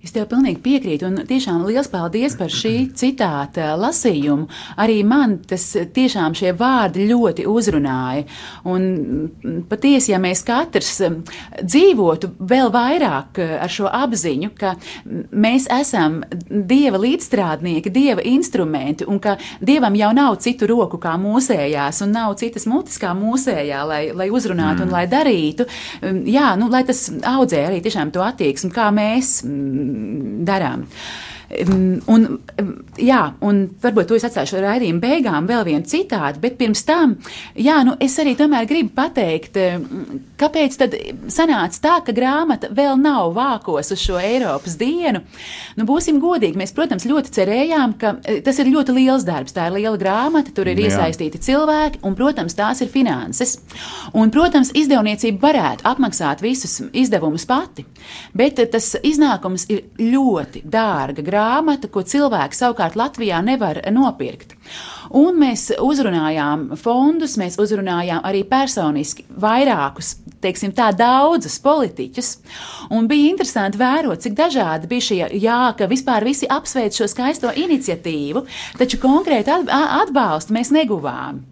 Es 0.05 0.13
tev 0.15 0.27
pilnīgi 0.31 0.61
piekrītu, 0.63 1.09
un 1.09 1.25
tiešām 1.27 1.63
liels 1.67 1.89
paldies 1.91 2.37
par 2.39 2.53
šī 2.53 2.93
citāta 2.95 3.73
lasījumu. 3.81 4.45
Arī 4.79 5.01
man 5.09 5.39
tas 5.49 5.65
tiešām 5.73 6.37
šie 6.37 6.53
vārdi 6.55 7.09
ļoti 7.09 7.47
uzrunāja. 7.49 8.27
Un 8.69 8.85
mm, 8.85 9.57
patiesi, 9.71 10.13
ja 10.13 10.21
mēs 10.23 10.45
katrs 10.47 11.01
mm, 11.01 11.17
dzīvotu 11.65 12.31
vēl 12.39 12.71
vairāk 12.75 13.41
eh, 13.43 13.55
ar 13.65 13.73
šo 13.73 13.89
apziņu, 13.89 14.53
ka 14.61 14.75
mēs 15.33 15.67
esam 15.75 16.21
Dieva 16.47 17.01
līdzstrādnieki, 17.03 17.91
Dieva 17.91 18.23
instrumenti, 18.29 19.09
un 19.09 19.19
ka 19.19 19.39
Dievam 19.65 19.97
jau 19.99 20.13
nav 20.15 20.39
citu 20.45 20.69
roku 20.71 21.01
kā 21.03 21.17
mūsējās, 21.19 22.05
un 22.05 22.15
nav 22.15 22.37
citas 22.39 22.69
mutes 22.71 23.01
kā 23.03 23.11
mūsējā, 23.17 23.81
lai, 23.89 24.03
lai 24.15 24.29
uzrunātu 24.29 24.85
mm. 24.85 24.87
un 24.87 24.95
lai 25.01 25.07
darītu, 25.11 25.67
jā, 26.31 26.53
nu, 26.61 26.71
lai 26.71 26.85
tas 26.87 27.09
audzē 27.33 27.65
arī 27.73 27.83
tiešām 27.83 28.15
to 28.15 28.23
attieksmi, 28.23 28.71
kā 28.77 28.93
mēs 28.95 29.41
mm, 29.49 29.86
darām. 30.47 30.87
Un, 31.47 32.25
jā, 32.99 33.21
un 33.47 33.61
varbūt 33.83 34.09
to 34.11 34.17
es 34.19 34.25
atstāšu 34.27 34.59
raidījuma 34.65 35.03
beigām, 35.03 35.47
vēl 35.47 35.63
vienu 35.69 35.87
citātu, 35.87 36.41
bet 36.43 36.57
pirms 36.59 36.83
tam, 36.89 37.15
jā, 37.55 37.77
nu, 37.87 37.95
es 38.03 38.17
arī 38.19 38.33
tomēr 38.39 38.67
gribu 38.67 38.91
pateikt, 38.97 39.59
kāpēc 40.41 40.79
tad 40.81 40.97
sanāca 41.31 41.83
tā, 41.85 41.95
ka 42.07 42.15
grāmata 42.17 42.71
vēl 42.75 42.99
nav 42.99 43.31
vākos 43.37 43.93
uz 43.95 44.03
šo 44.03 44.19
Eiropas 44.19 44.75
dienu. 44.81 45.23
Nu, 45.79 45.87
būsim 45.89 46.19
godīgi, 46.23 46.59
mēs, 46.59 46.75
protams, 46.77 47.07
ļoti 47.07 47.33
cerējām, 47.39 47.95
ka 48.01 48.17
eh, 48.25 48.41
tas 48.45 48.59
ir 48.63 48.73
ļoti 48.73 48.97
liels 48.97 49.27
darbs, 49.29 49.55
tā 49.57 49.69
ir 49.71 49.79
liela 49.79 49.97
grāmata, 50.01 50.51
tur 50.57 50.71
ir 50.71 50.81
Jā. 50.81 50.91
iesaistīti 50.91 51.41
cilvēki, 51.47 52.03
un, 52.07 52.17
protams, 52.19 52.57
tās 52.59 52.83
ir 52.83 52.91
finanses. 52.93 53.59
Un, 54.17 54.35
protams, 54.35 54.73
izdevniecība 54.77 55.47
varētu 55.47 55.87
apmaksāt 55.89 56.43
visus 56.45 56.81
izdevumus 56.91 57.47
pati, 57.49 57.87
bet 58.37 58.61
tas 58.73 58.95
iznākums 59.07 59.69
ir 59.73 59.87
ļoti 60.01 60.65
dārga 60.67 61.23
grāmata, 61.23 61.36
ko 61.93 62.03
cilvēki 62.07 62.57
savukārt 62.59 62.97
Latvijā 62.99 63.43
nevar 63.45 63.83
nopirkt. 63.93 64.57
Un 65.15 65.39
mēs 65.41 65.69
uzrunājām 65.83 66.73
fondus, 66.81 67.37
mēs 67.41 67.59
uzrunājām 67.63 68.25
arī 68.27 68.43
personiski 68.49 69.27
vairākus, 69.43 70.17
teiksim, 70.43 70.73
tā 70.77 70.91
daudzus 70.97 71.59
politiķus. 71.63 72.33
Un 72.95 73.09
bija 73.11 73.31
interesanti 73.31 73.81
vērot, 73.81 74.23
cik 74.23 74.37
dažādi 74.39 74.91
bija 74.91 75.07
šie, 75.09 75.21
jā, 75.43 75.61
ka 75.79 75.89
vispār 75.91 76.27
visi 76.27 76.49
apsveic 76.51 76.97
šo 76.97 77.09
skaisto 77.11 77.53
iniciatīvu, 77.55 78.47
taču 78.81 79.01
konkrēti 79.03 79.55
atbalstu 79.67 80.57
mēs 80.57 80.73
neguvām. 80.75 81.45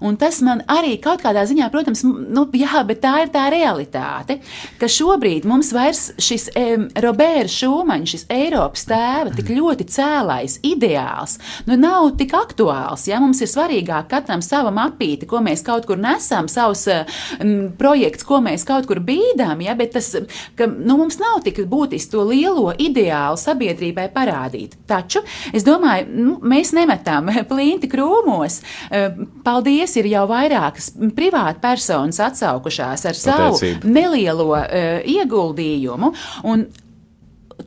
Un 0.00 0.16
tas 0.20 0.40
man 0.44 0.62
arī 0.70 0.96
kaut 1.02 1.22
kādā 1.24 1.44
ziņā, 1.48 1.68
protams, 1.72 2.02
nu, 2.04 2.44
jā, 2.56 2.82
bet 2.88 3.02
tā 3.04 3.14
ir 3.24 3.32
tā 3.32 3.46
realitāte, 3.52 4.38
ka 4.80 4.90
šobrīd 4.90 5.46
mums 5.48 5.72
vairs 5.74 6.10
šis 6.20 6.50
um, 6.58 6.88
Roberts 7.04 7.56
Šumaņš, 7.60 8.14
šis 8.14 8.26
Eiropas 8.32 8.86
tēva, 8.90 9.32
tik 9.36 9.52
ļoti 9.54 9.86
cēlais 9.92 10.58
ideāls, 10.66 11.38
nu 11.68 11.78
nav 11.80 12.10
tik 12.20 12.34
aktuāls. 12.36 13.01
Ja? 13.10 13.20
Mums 13.22 13.42
ir 13.42 13.50
svarīgāk 13.50 14.08
katram 14.10 14.42
sava 14.44 14.72
mapīte, 14.74 15.26
ko 15.30 15.42
mēs 15.44 15.64
kaut 15.66 15.86
kur 15.88 16.00
nesam, 16.00 16.48
savs 16.50 16.86
um, 16.90 17.70
projekts, 17.78 18.26
ko 18.26 18.40
mēs 18.44 18.66
kaut 18.68 18.88
kur 18.90 19.02
bīdām, 19.04 19.62
ja? 19.64 19.76
bet 19.78 19.94
tas, 19.96 20.12
ka 20.58 20.68
nu, 20.70 20.98
mums 21.00 21.18
nav 21.22 21.42
tik 21.46 21.62
būtiski 21.70 22.12
to 22.12 22.26
lielo 22.28 22.70
ideālu 22.78 23.40
sabiedrībai 23.40 24.08
parādīt. 24.14 24.76
Taču 24.88 25.22
es 25.52 25.66
domāju, 25.66 26.08
nu, 26.12 26.36
mēs 26.52 26.74
nemetam 26.76 27.30
plinti 27.50 27.90
krūmos. 27.92 28.60
Eh, 28.90 29.10
Paldies, 29.42 29.96
ir 29.98 30.08
jau 30.10 30.26
vairākas 30.30 30.92
privāti 31.16 31.62
personas 31.62 32.20
atsaukušās 32.22 33.06
ar 33.10 33.18
savu 33.18 33.72
nelielo 33.84 34.52
uh, 34.54 35.02
ieguldījumu. 35.08 36.12
Un 36.48 36.66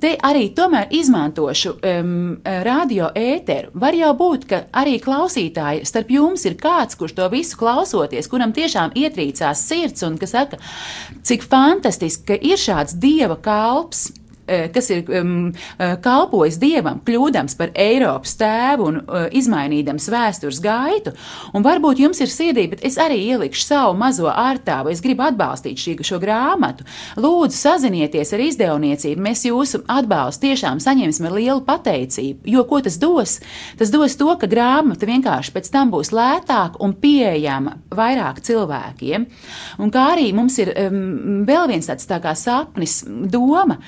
te 0.01 0.15
arī 0.25 0.49
tomēr 0.55 0.91
izmantošu 0.95 1.75
um, 1.75 2.12
radio 2.43 3.10
ēteru. 3.15 3.71
Var 3.81 3.97
jau 3.99 4.12
būt, 4.17 4.47
ka 4.49 4.62
arī 4.81 4.97
klausītāji 5.03 5.86
starp 5.88 6.12
jums 6.15 6.45
ir 6.49 6.58
kāds, 6.62 6.97
kurš 6.99 7.15
to 7.19 7.29
visu 7.34 7.60
klausoties, 7.60 8.29
kuram 8.31 8.53
tiešām 8.55 8.95
ietrīcās 8.97 9.63
sirds 9.69 10.05
un 10.08 10.19
kas 10.21 10.36
saka, 10.36 10.60
cik 11.25 11.47
fantastiski, 11.47 12.27
ka 12.29 12.39
ir 12.41 12.62
šāds 12.62 12.97
dieva 13.01 13.39
kalps 13.41 14.10
kas 14.45 14.89
ir 14.93 15.05
um, 15.10 15.51
kalpojis 15.77 16.58
dievam, 16.62 16.99
kļūdams 17.05 17.58
par 17.60 17.71
Eiropas 17.75 18.36
tēvu 18.39 18.88
un 18.89 18.99
uh, 19.01 19.25
izmainīdams 19.36 20.08
vēstures 20.12 20.62
gaitu. 20.63 21.15
Un 21.55 21.65
varbūt 21.65 22.01
jums 22.03 22.21
ir 22.23 22.31
sirdī, 22.31 22.67
bet 22.71 22.84
es 22.86 22.97
arī 23.01 23.17
ielikšu 23.31 23.63
savu 23.65 23.95
mazo 23.99 24.29
ārtāvu. 24.31 24.91
Es 24.93 25.03
gribu 25.03 25.25
atbalstīt 25.27 25.81
šī, 25.81 25.95
šo 26.05 26.19
grāmatu. 26.21 26.86
Lūdzu, 27.19 27.58
sazinieties 27.58 28.34
ar 28.36 28.43
izdevniecību. 28.45 29.25
Mēs 29.25 29.45
jūsu 29.47 29.84
atbalstu 29.91 30.49
tiešām 30.49 30.81
saņemsim 30.84 31.29
ar 31.29 31.38
lielu 31.38 31.63
pateicību. 31.65 32.45
Jo 32.55 32.65
ko 32.69 32.81
tas 32.86 32.99
dos? 33.01 33.39
Tas 33.79 33.93
dos 33.93 34.17
to, 34.19 34.31
ka 34.41 34.49
grāmata 34.51 35.10
vienkārši 35.10 35.55
pēc 35.55 35.71
tam 35.73 35.93
būs 35.93 36.13
lētāka 36.15 36.81
un 36.84 36.95
pieejama 36.99 37.77
vairāk 37.95 38.41
cilvēkiem. 38.45 39.27
Un 39.81 39.93
kā 39.93 40.10
arī 40.15 40.31
mums 40.36 40.60
ir 40.62 40.73
um, 40.75 41.43
vēl 41.47 41.69
viens 41.71 41.89
tāds 41.89 42.08
tā 42.10 42.21
kā 42.23 42.36
sapnis, 42.38 43.01
doma 43.05 43.79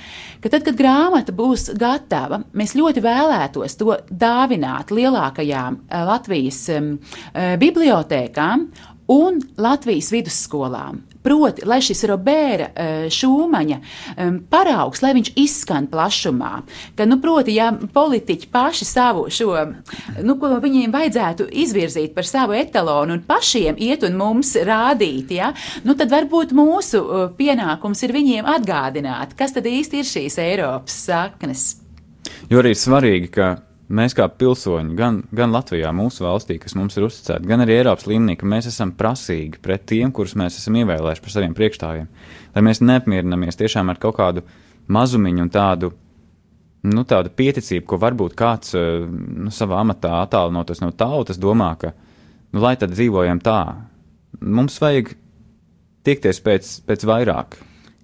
ka 0.42 0.47
tad, 0.54 0.66
kad 0.68 0.78
grāmata 0.80 1.34
būs 1.36 1.72
gatava, 1.80 2.42
mēs 2.58 2.76
ļoti 2.78 3.04
vēlētos 3.04 3.78
to 3.80 3.98
dāvināt 4.10 4.94
lielākajām 4.94 5.80
eh, 5.88 6.06
Latvijas 6.08 6.62
um, 6.76 6.94
bibliotēkām 7.34 8.68
un 9.14 9.40
Latvijas 9.58 10.12
vidusskolām. 10.12 11.02
Proti, 11.28 11.66
lai 11.68 11.80
šis 11.84 12.06
Roberta 12.08 12.70
uh, 12.72 13.08
Šūmaņa 13.12 13.78
um, 13.80 14.38
paraugs, 14.52 15.02
lai 15.04 15.12
viņš 15.18 15.34
izskan 15.40 15.90
plašumā, 15.92 16.54
ka, 16.96 17.08
nu, 17.10 17.20
proti, 17.24 17.58
ja 17.58 17.72
politiķi 17.74 18.48
paši 18.54 18.88
savu 18.88 19.26
šo, 19.34 19.52
nu, 20.24 20.38
ko 20.40 20.54
viņiem 20.64 20.94
vajadzētu 20.94 21.50
izvirzīt 21.66 22.16
par 22.16 22.28
savu 22.30 22.56
etalonu 22.56 23.18
un 23.18 23.26
pašiem 23.28 23.80
iet 23.84 24.06
un 24.08 24.16
mums 24.20 24.54
rādīt, 24.56 25.36
ja, 25.36 25.52
nu, 25.84 25.98
tad 26.00 26.14
varbūt 26.14 26.56
mūsu 26.56 27.04
uh, 27.04 27.28
pienākums 27.36 28.06
ir 28.08 28.16
viņiem 28.16 28.48
atgādināt, 28.58 29.36
kas 29.38 29.56
tad 29.58 29.68
īsti 29.68 30.02
ir 30.02 30.12
šīs 30.16 30.42
Eiropas 30.48 31.04
saknes. 31.10 31.70
Jo 32.48 32.62
arī 32.62 32.74
svarīgi, 32.78 33.32
ka 33.36 33.56
mēs 33.88 34.16
kā 34.18 34.28
pilsoņi, 34.28 34.96
gan, 34.98 35.22
gan 35.36 35.54
Latvijā, 35.56 35.92
mūsu 35.96 36.26
valstī, 36.26 36.58
kas 36.62 36.76
mums 36.78 36.98
ir 36.98 37.08
uzticēti, 37.08 37.48
gan 37.48 37.64
arī 37.64 37.78
Eiropas 37.80 38.08
līmenī, 38.10 38.38
ka 38.40 38.50
mēs 38.50 38.70
esam 38.72 38.92
prasīgi 38.98 39.62
pret 39.64 39.86
tiem, 39.90 40.12
kurus 40.16 40.36
mēs 40.40 40.60
esam 40.60 40.80
ievēlējuši 40.82 41.24
par 41.24 41.34
saviem 41.34 41.56
priekšstāviem. 41.58 42.10
Lai 42.56 42.66
mēs 42.68 42.84
neapmierinamies 42.84 43.60
tiešām 43.60 43.94
ar 43.94 44.02
kaut 44.02 44.18
kādu 44.20 44.44
mazumiņu 44.92 45.46
un 45.46 45.54
tādu, 45.54 45.92
nu, 46.88 47.06
tādu 47.08 47.32
pieticību, 47.38 47.86
ko 47.88 48.02
varbūt 48.02 48.36
kāds 48.38 48.76
eh, 48.78 49.06
nu, 49.08 49.54
savā 49.54 49.80
amatā 49.84 50.18
attālinoties 50.24 50.84
no 50.84 50.92
tautas 50.96 51.40
domā, 51.40 51.74
ka, 51.80 51.94
nu, 52.52 52.64
lai 52.64 52.76
tad 52.80 52.96
dzīvojam 52.96 53.42
tā. 53.44 53.62
Mums 54.44 54.78
vajag 54.84 55.16
tiekties 56.08 56.44
pēc, 56.44 56.70
pēc 56.88 57.08
vairāk, 57.08 57.58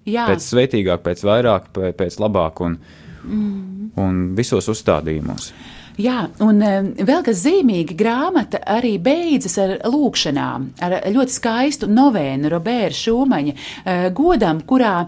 Jā. 0.08 0.26
pēc 0.28 0.44
svētīgāk, 0.44 1.04
pēc 1.04 1.24
vairāk, 1.24 1.70
pēc 1.96 2.18
labāk 2.20 2.60
un, 2.64 2.76
mm. 3.24 3.94
un 4.00 4.20
visos 4.36 4.68
uzstādījumos. 4.72 5.52
Jā, 5.94 6.24
un 6.42 6.58
vēl 6.58 7.20
kas 7.22 7.44
zīmīgi, 7.44 7.94
grāmata 7.94 8.58
arī 8.66 8.96
beidzas 8.98 9.54
ar 9.62 9.74
lūkšanām, 9.86 10.64
ar 10.82 10.94
ļoti 11.14 11.30
skaistu 11.30 11.86
novēnu 11.86 12.50
Roberta 12.50 12.96
Šūmaņa 12.98 13.52
eh, 13.54 14.06
godam, 14.14 14.64
kurā 14.66 15.04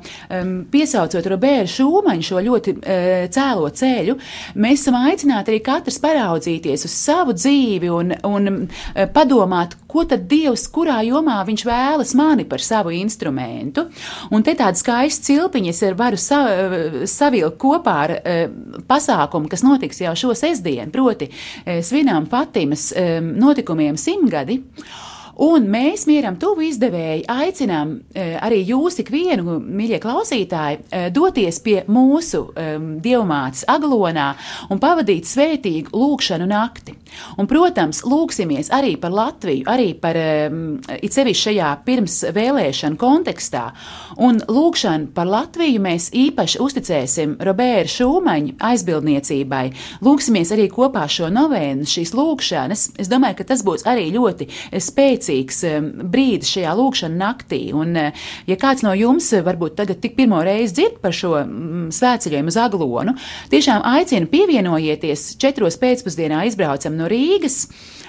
piesaucot 0.70 1.26
Roberta 1.26 1.72
Šūmaņu 1.72 2.26
šo 2.28 2.42
ļoti 2.46 2.74
eh, 2.78 3.24
cēlo 3.34 3.72
ceļu, 3.74 4.14
mēs 4.62 4.84
esam 4.84 5.00
aicināti 5.00 5.56
arī 5.56 5.64
katrs 5.66 5.98
paraudzīties 6.04 6.86
uz 6.86 6.94
savu 6.94 7.34
dzīvi 7.34 7.90
un, 7.90 8.14
un 8.30 8.48
eh, 8.54 9.10
padomāt, 9.10 9.74
ko 9.90 10.06
tad 10.06 10.28
Dievs, 10.30 10.68
kurā 10.70 11.00
jomā 11.08 11.40
viņš 11.48 11.66
vēlas 11.66 12.14
mani 12.14 12.46
par 12.46 12.62
savu 12.62 12.94
instrumentu. 12.94 13.88
Un 14.30 14.46
te 14.46 14.54
tāda 14.54 14.78
skaista 14.78 15.32
cilpiņa 15.32 15.74
es 15.74 15.82
varu 15.98 16.20
sa, 16.20 16.40
savilkt 17.10 17.58
kopā 17.58 17.98
ar 18.04 18.16
pasākumu, 18.86 19.48
kas 19.50 19.64
notiks 19.66 20.04
jau 20.04 20.14
šo 20.18 20.34
sestdienu 20.36 20.75
šodien, 20.76 20.92
proti 20.92 21.28
eh, 21.64 21.82
svinām 21.82 22.26
Fatimas 22.28 22.92
eh, 22.92 23.20
notikumiem 23.20 23.96
simtgadi. 23.96 24.60
Un 25.36 25.66
mēs, 25.68 26.06
mieram, 26.08 26.38
tuvu 26.40 26.64
izdevēji, 26.64 27.26
aicinām 27.28 27.90
e, 28.16 28.24
arī 28.40 28.62
jūs, 28.70 29.02
ikvienu, 29.02 29.58
mīļie 29.60 29.98
klausītāji, 30.00 30.78
e, 30.88 31.00
doties 31.12 31.58
pie 31.60 31.82
mūsu 31.92 32.40
e, 32.56 32.64
dievmātes 33.04 33.66
aglonā 33.68 34.30
un 34.72 34.80
pavadīt 34.80 35.28
svētīgu 35.28 35.92
lūkšanu 35.92 36.46
nakti. 36.48 36.94
Un, 37.36 37.48
protams, 37.50 38.00
lūksimies 38.08 38.70
arī 38.72 38.94
par 39.00 39.12
Latviju, 39.12 39.66
arī 39.68 39.92
par 40.00 40.16
it 40.16 41.14
sevišķi 41.14 41.42
šajā 41.46 41.68
pirms 41.86 42.16
vēlēšanu 42.36 42.98
kontekstā. 43.00 43.66
Un 44.20 44.40
lūkšanu 44.40 45.12
par 45.16 45.28
Latviju 45.30 45.80
mēs 45.84 46.08
īpaši 46.16 46.60
uzticēsim 46.64 47.36
Roberta 47.46 47.92
Šūmaņa 47.92 48.56
aizbildniecībai. 48.70 49.64
Lūksimies 50.04 50.52
arī 50.56 50.66
kopā 50.72 51.06
šo 51.12 51.30
novēnu, 51.32 51.88
šīs 51.88 52.12
lūkšanas. 52.16 52.88
Es 53.00 53.12
domāju, 53.12 53.40
ka 53.40 53.48
tas 53.52 53.64
būs 53.64 53.86
arī 53.88 54.10
ļoti 54.16 54.50
spēcīgs 54.82 55.25
spēcīgs 55.26 55.62
brīdis 56.10 56.52
šajā 56.54 56.74
lūkšanā 56.76 57.16
naktī. 57.16 57.72
Un, 57.74 57.96
eh, 57.96 58.12
ja 58.46 58.56
kāds 58.56 58.82
no 58.82 58.94
jums 58.94 59.32
eh, 59.32 59.42
varbūt 59.42 59.76
tagad 59.76 60.00
tik 60.00 60.16
pirmo 60.16 60.42
reizi 60.42 60.74
dzird 60.74 61.00
par 61.00 61.12
šo 61.12 61.44
mm, 61.44 61.90
svētceļojumu 61.90 62.48
uz 62.48 62.56
Aglonu, 62.56 63.16
tiešām 63.50 63.82
aicinu 63.84 64.26
pievienojieties 64.30 65.36
četros 65.38 65.78
pēcpusdienā 65.78 66.46
izbraucam 66.46 66.96
no 66.96 67.08
Rīgas 67.08 67.66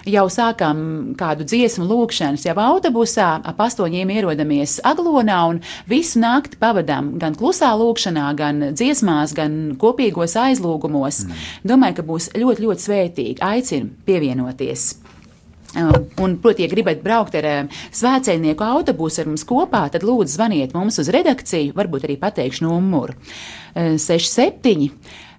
jau 0.07 0.27
sākām 0.31 1.15
kādu 1.19 1.43
dziesmu 1.43 1.85
lūkšanas, 1.87 2.45
jau 2.47 2.55
autobusā 2.63 3.41
ap 3.43 3.59
astoņiem 3.59 4.13
ierodamies 4.15 4.79
Aglonā 4.87 5.41
un 5.49 5.59
visu 5.89 6.21
nakti 6.21 6.59
pavadām 6.59 7.17
gan 7.19 7.35
klusā 7.35 7.73
lūkšanā, 7.75 8.29
gan 8.37 8.69
dziesmās, 8.71 9.35
gan 9.35 9.75
kopīgos 9.79 10.37
aizlūgumos. 10.39 11.25
Mm. 11.25 11.43
Domāju, 11.73 11.99
ka 11.99 12.07
būs 12.07 12.31
ļoti, 12.37 12.67
ļoti 12.67 12.87
svētīgi. 12.87 13.43
Aicinu 13.43 13.91
pievienoties. 14.07 15.06
Un, 15.77 16.37
proti, 16.41 16.65
ja 16.65 16.71
gribat 16.71 17.03
braukt 17.05 17.35
ar 17.37 17.69
svētceļnieku 17.93 18.65
autobusu 18.65 19.21
ar 19.21 19.29
mums 19.29 19.45
kopā, 19.47 19.83
tad 19.93 20.05
lūdzu 20.07 20.33
zvaniet 20.33 20.73
mums 20.77 20.97
uz 21.01 21.11
redakciju, 21.13 21.75
varbūt 21.77 22.07
arī 22.07 22.17
pateikšu 22.21 22.65
numuru 22.65 23.13
67 23.75 24.89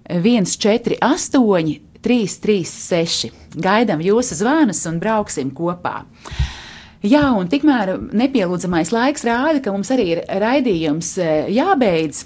148 0.09 1.89
336. 1.99 3.33
Gaidām 3.59 3.99
jūsu 4.03 4.37
zvanus 4.39 4.85
un 4.87 5.01
brauksim 5.01 5.51
kopā. 5.55 6.03
Jā, 7.03 7.29
un 7.35 7.47
tikmēr 7.51 7.93
nepielūdzamais 8.15 8.91
laiks 8.91 9.23
rāda, 9.27 9.61
ka 9.63 9.71
mums 9.75 9.91
arī 9.95 10.05
ir 10.15 10.23
raidījums 10.41 11.13
jābeidz. 11.51 12.25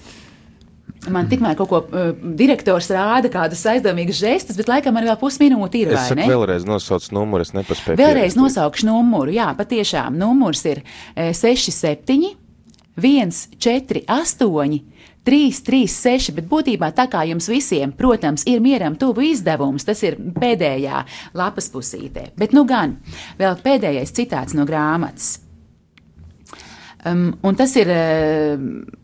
Man 1.11 1.27
tikmēr 1.31 1.57
kaut 1.59 1.69
ko 1.71 1.81
uh, 1.83 2.13
direktors 2.39 2.87
rāda, 2.93 3.31
kādas 3.31 3.63
aizdomīgas 3.73 4.21
žestas, 4.21 4.55
bet 4.59 4.69
laikam 4.71 4.95
man 4.95 5.07
vēl 5.09 5.17
pusminūte 5.19 5.81
ir. 5.81 5.91
Es 5.97 6.11
saku, 6.11 6.27
vēlreiz 6.29 6.63
nosauc 6.67 7.09
numuru, 7.15 7.43
es 7.43 7.51
nepaspēju. 7.55 7.99
Vēlreiz 7.99 8.37
nosaukšu 8.39 8.87
numuru, 8.87 9.33
jā, 9.35 9.49
patiešām 9.57 10.15
numurs 10.19 10.63
ir 10.69 10.83
67 11.17 12.37
148 12.95 14.81
336, 15.23 16.33
bet 16.35 16.47
būtībā 16.51 16.89
tā 16.95 17.05
kā 17.11 17.23
jums 17.29 17.47
visiem, 17.47 17.93
protams, 17.95 18.43
ir 18.49 18.59
mieram 18.63 18.97
tuvu 18.99 19.23
izdevums, 19.29 19.85
tas 19.87 20.01
ir 20.03 20.17
pēdējā 20.19 21.03
lapas 21.39 21.69
pusītē. 21.71 22.33
Bet 22.39 22.55
nu 22.55 22.65
gan, 22.67 22.97
vēl 23.39 23.55
pēdējais 23.63 24.11
citāts 24.15 24.55
no 24.57 24.67
grāmatas. 24.67 25.37
Um, 27.03 27.33
un 27.43 27.55
tas 27.59 27.75
ir. 27.79 27.91
Uh, 27.91 28.99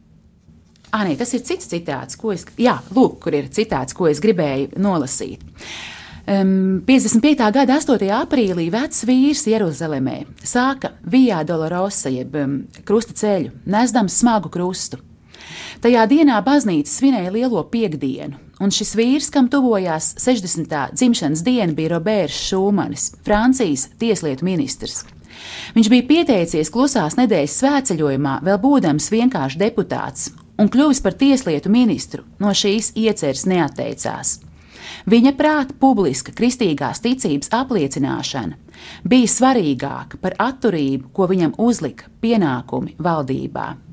Ah, 0.89 1.03
nē, 1.05 1.13
tas 1.19 1.31
ir 1.37 1.43
cits 1.45 1.69
citāts, 1.69 2.17
ko 2.17 2.31
es, 2.33 2.47
jā, 2.57 2.79
lūk, 2.95 3.19
kur 3.21 3.35
ir 3.37 3.49
citāts, 3.53 3.93
ko 3.93 4.07
es 4.09 4.21
gribēju 4.23 4.79
nolasīt. 4.81 5.43
Um, 6.29 6.81
55. 6.85 7.45
gada 7.53 7.77
8. 7.77 8.09
aprīlī 8.13 8.67
vecs 8.73 9.03
vīrs 9.07 9.47
Jeruzalemē 9.49 10.19
sāka 10.45 10.91
Vijā 11.09 11.43
Dolorosa, 11.45 12.09
jeb 12.13 12.35
um, 12.37 12.57
krusta 12.85 13.15
ceļu, 13.17 13.53
nesdams 13.69 14.17
smagu 14.21 14.51
krustu. 14.53 14.99
Tajā 15.81 16.03
dienā 16.09 16.41
baznīca 16.45 16.91
svinēja 16.91 17.31
lielo 17.33 17.63
piekdienu, 17.71 18.37
un 18.61 18.73
šis 18.73 18.95
vīrs, 18.97 19.29
kam 19.33 19.47
tuvojās 19.49 20.11
60. 20.21 20.75
dzimšanas 20.97 21.45
diena, 21.45 21.73
bija 21.73 21.95
Roberts 21.95 22.41
Šūmanis, 22.49 23.13
Francijas 23.25 23.87
tieslietu 24.01 24.45
ministrs. 24.45 25.05
Viņš 25.77 25.89
bija 25.93 26.07
pieteicies 26.09 26.69
klusās 26.73 27.15
nedēļas 27.17 27.57
svētceļojumā, 27.61 28.39
vēl 28.45 28.61
būdams 28.61 29.09
vienkārši 29.13 29.61
deputāts, 29.61 30.29
un 30.59 30.69
kļuvis 30.71 31.01
par 31.03 31.15
tieslietu 31.19 31.71
ministru, 31.71 32.25
no 32.39 32.53
šīs 32.55 32.91
ieceres 32.99 33.45
neatteicās. 33.49 34.37
Viņa 35.09 35.33
prāta 35.37 35.75
publiska 35.79 36.33
kristīgās 36.35 37.01
ticības 37.03 37.51
apliecināšana 37.55 38.57
bija 39.07 39.29
svarīgāka 39.31 40.19
par 40.21 40.35
atturību, 40.39 41.11
ko 41.13 41.27
viņam 41.31 41.55
uzlika 41.57 42.09
pienākumi 42.23 42.97
valdībā. 42.99 43.88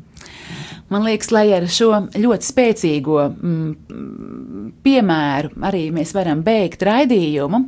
Man 0.92 1.02
liekas, 1.02 1.32
lai 1.34 1.48
ar 1.56 1.64
šo 1.66 1.88
ļoti 2.14 2.46
spēcīgo 2.46 3.16
mm, 3.26 4.76
piemēru 4.86 5.50
arī 5.66 5.82
mēs 5.94 6.12
varam 6.14 6.44
beigt 6.46 6.84
raidījumu. 6.86 7.60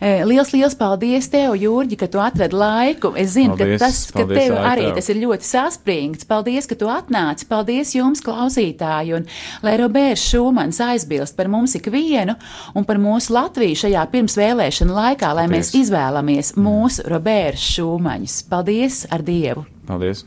E, 0.00 0.10
liels, 0.26 0.50
liels 0.54 0.74
paldies 0.78 1.30
tev, 1.30 1.54
Jurģi, 1.60 1.98
ka 2.00 2.08
tu 2.10 2.22
atradi 2.22 2.58
laiku. 2.58 3.12
Es 3.14 3.36
zinu, 3.36 3.54
Paldies, 3.54 3.78
ka 3.78 3.86
tas, 3.86 4.02
ka 4.10 4.24
paldies, 4.24 4.40
tev 4.40 4.58
arī 4.72 4.90
tas 4.98 5.10
ir 5.12 5.22
ļoti 5.22 5.46
saspringts. 5.46 6.26
Paldies, 6.26 6.66
ka 6.66 6.78
tu 6.78 6.90
atnāci. 6.90 7.46
Paldies 7.50 7.94
jums, 7.94 8.24
klausītāji. 8.26 9.14
Un 9.20 9.30
lai 9.66 9.78
Roberts 9.78 10.26
Šumans 10.26 10.82
aizbilst 10.90 11.38
par 11.38 11.50
mums 11.52 11.78
ikvienu 11.78 12.34
un 12.74 12.86
par 12.88 12.98
mūsu 13.02 13.36
Latviju 13.36 13.78
šajā 13.86 14.06
pirmsvēlēšana 14.10 15.00
laikā, 15.00 15.34
lai 15.38 15.46
mēs 15.52 15.70
Paldies. 15.70 15.86
izvēlamies 15.86 16.54
mūsu 16.58 17.06
Roberts 17.10 17.74
Šumaņus. 17.76 18.40
Paldies 18.50 19.04
ar 19.14 19.22
Dievu! 19.26 19.68
Paldies! 19.86 20.26